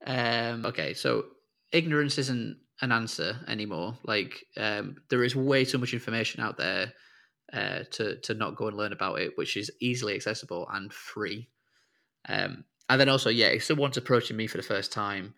[0.06, 1.24] Um, okay, so
[1.70, 3.98] ignorance isn't an answer anymore.
[4.04, 6.92] Like um, there is way too much information out there
[7.52, 11.48] uh, to to not go and learn about it, which is easily accessible and free.
[12.28, 15.34] Um, and then also, yeah, if someone's approaching me for the first time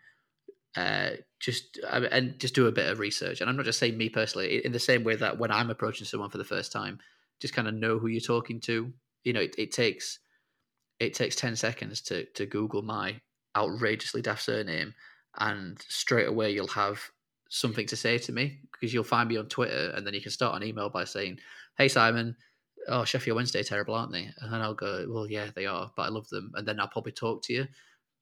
[0.76, 3.40] uh, just and just do a bit of research.
[3.40, 6.06] And I'm not just saying me personally, in the same way that when I'm approaching
[6.06, 6.98] someone for the first time,
[7.40, 8.92] just kind of know who you're talking to.
[9.22, 10.18] You know, it, it takes
[11.00, 13.20] it takes ten seconds to to Google my
[13.56, 14.94] outrageously daft surname,
[15.38, 17.00] and straight away you'll have
[17.48, 20.30] something to say to me because you'll find me on Twitter, and then you can
[20.30, 21.38] start an email by saying,
[21.78, 22.36] "Hey Simon."
[22.86, 24.28] Oh, Sheffield Wednesday terrible, aren't they?
[24.40, 26.52] And then I'll go, well, yeah, they are, but I love them.
[26.54, 27.66] And then I'll probably talk to you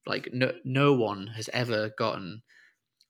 [0.07, 2.43] like no no one has ever gotten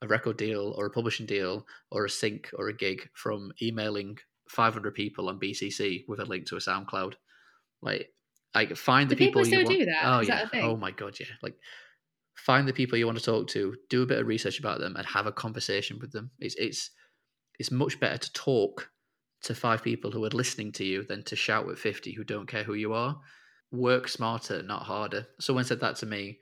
[0.03, 4.19] a record deal or a publishing deal or a sync or a gig from emailing
[4.49, 7.15] 500 people on BCC with a link to a SoundCloud.
[7.81, 8.13] Like,
[8.55, 9.79] like find the do people, people you want.
[9.79, 10.03] Do that?
[10.05, 10.45] Oh Is yeah.
[10.53, 11.27] That oh my god, yeah.
[11.43, 11.57] Like,
[12.35, 14.97] find the people you want to talk to, do a bit of research about them,
[14.97, 16.31] and have a conversation with them.
[16.39, 16.91] It's it's
[17.59, 18.91] it's much better to talk
[19.43, 22.47] to five people who are listening to you than to shout at 50 who don't
[22.47, 23.19] care who you are.
[23.73, 25.27] Work smarter, not harder.
[25.41, 26.39] Someone said that to me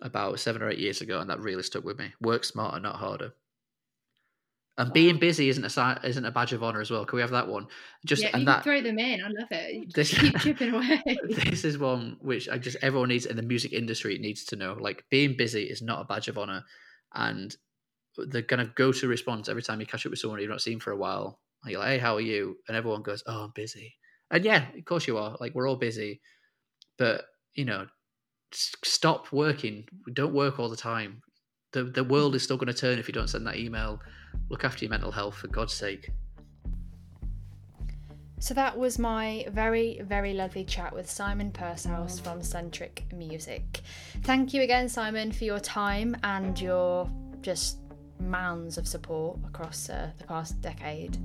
[0.00, 2.12] about seven or eight years ago, and that really stuck with me.
[2.20, 3.34] Work smarter, not harder.
[4.78, 4.94] And wow.
[4.94, 7.04] being busy isn't a isn't a badge of honor as well.
[7.04, 7.66] Can we have that one?
[8.06, 9.20] Just yeah, and that throw them in.
[9.20, 9.92] I love it.
[9.94, 11.02] This, keep chipping away.
[11.28, 14.74] this is one which I just everyone needs in the music industry needs to know.
[14.80, 16.64] Like being busy is not a badge of honor,
[17.12, 17.54] and
[18.16, 20.62] the kind of go to response every time you catch up with someone you've not
[20.62, 21.40] seen for a while.
[21.66, 23.94] You're like, "Hey, how are you?" And everyone goes, "Oh, I'm busy."
[24.30, 25.36] And yeah, of course you are.
[25.38, 26.22] Like we're all busy,
[26.96, 27.86] but you know,
[28.52, 29.86] stop working.
[30.14, 31.22] Don't work all the time.
[31.72, 34.00] The the world is still going to turn if you don't send that email
[34.48, 36.10] look after your mental health for God's sake.
[38.38, 43.82] So that was my very, very lovely chat with Simon Pursehouse from Sentric Music.
[44.24, 47.08] Thank you again, Simon, for your time and your
[47.40, 47.78] just
[48.18, 51.18] mounds of support across uh, the past decade.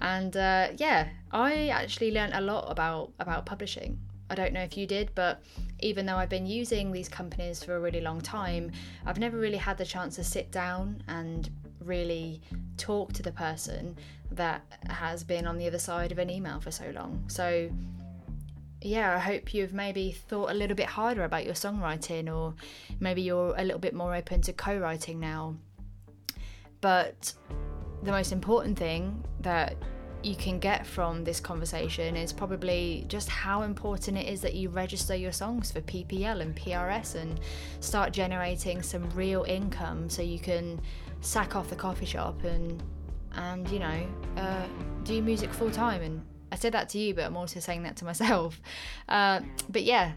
[0.00, 3.98] And uh, yeah, I actually learned a lot about about publishing.
[4.30, 5.42] I don't know if you did, but
[5.80, 8.72] even though I've been using these companies for a really long time,
[9.06, 11.48] I've never really had the chance to sit down and
[11.80, 12.42] really
[12.76, 13.96] talk to the person
[14.32, 17.24] that has been on the other side of an email for so long.
[17.28, 17.70] So,
[18.82, 22.54] yeah, I hope you've maybe thought a little bit harder about your songwriting, or
[23.00, 25.56] maybe you're a little bit more open to co writing now.
[26.80, 27.32] But
[28.02, 29.76] the most important thing that
[30.22, 34.68] you can get from this conversation is probably just how important it is that you
[34.68, 37.40] register your songs for PPL and PRS and
[37.80, 40.80] start generating some real income so you can
[41.20, 42.82] sack off the coffee shop and
[43.34, 44.06] and you know
[44.36, 44.66] uh,
[45.04, 47.96] do music full time and I said that to you but I'm also saying that
[47.96, 48.60] to myself
[49.08, 50.12] uh, but yeah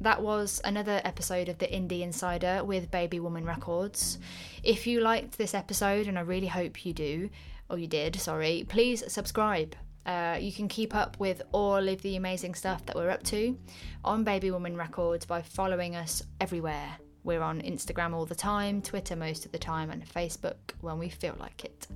[0.00, 4.18] that was another episode of the Indie Insider with Baby Woman Records.
[4.62, 7.30] If you liked this episode, and I really hope you do,
[7.68, 9.74] or you did, sorry, please subscribe.
[10.04, 13.58] Uh, you can keep up with all of the amazing stuff that we're up to
[14.04, 16.96] on Baby Woman Records by following us everywhere.
[17.24, 21.08] We're on Instagram all the time, Twitter most of the time, and Facebook when we
[21.08, 21.88] feel like it.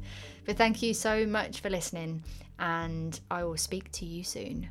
[0.45, 2.25] But thank you so much for listening,
[2.59, 4.71] and I will speak to you soon.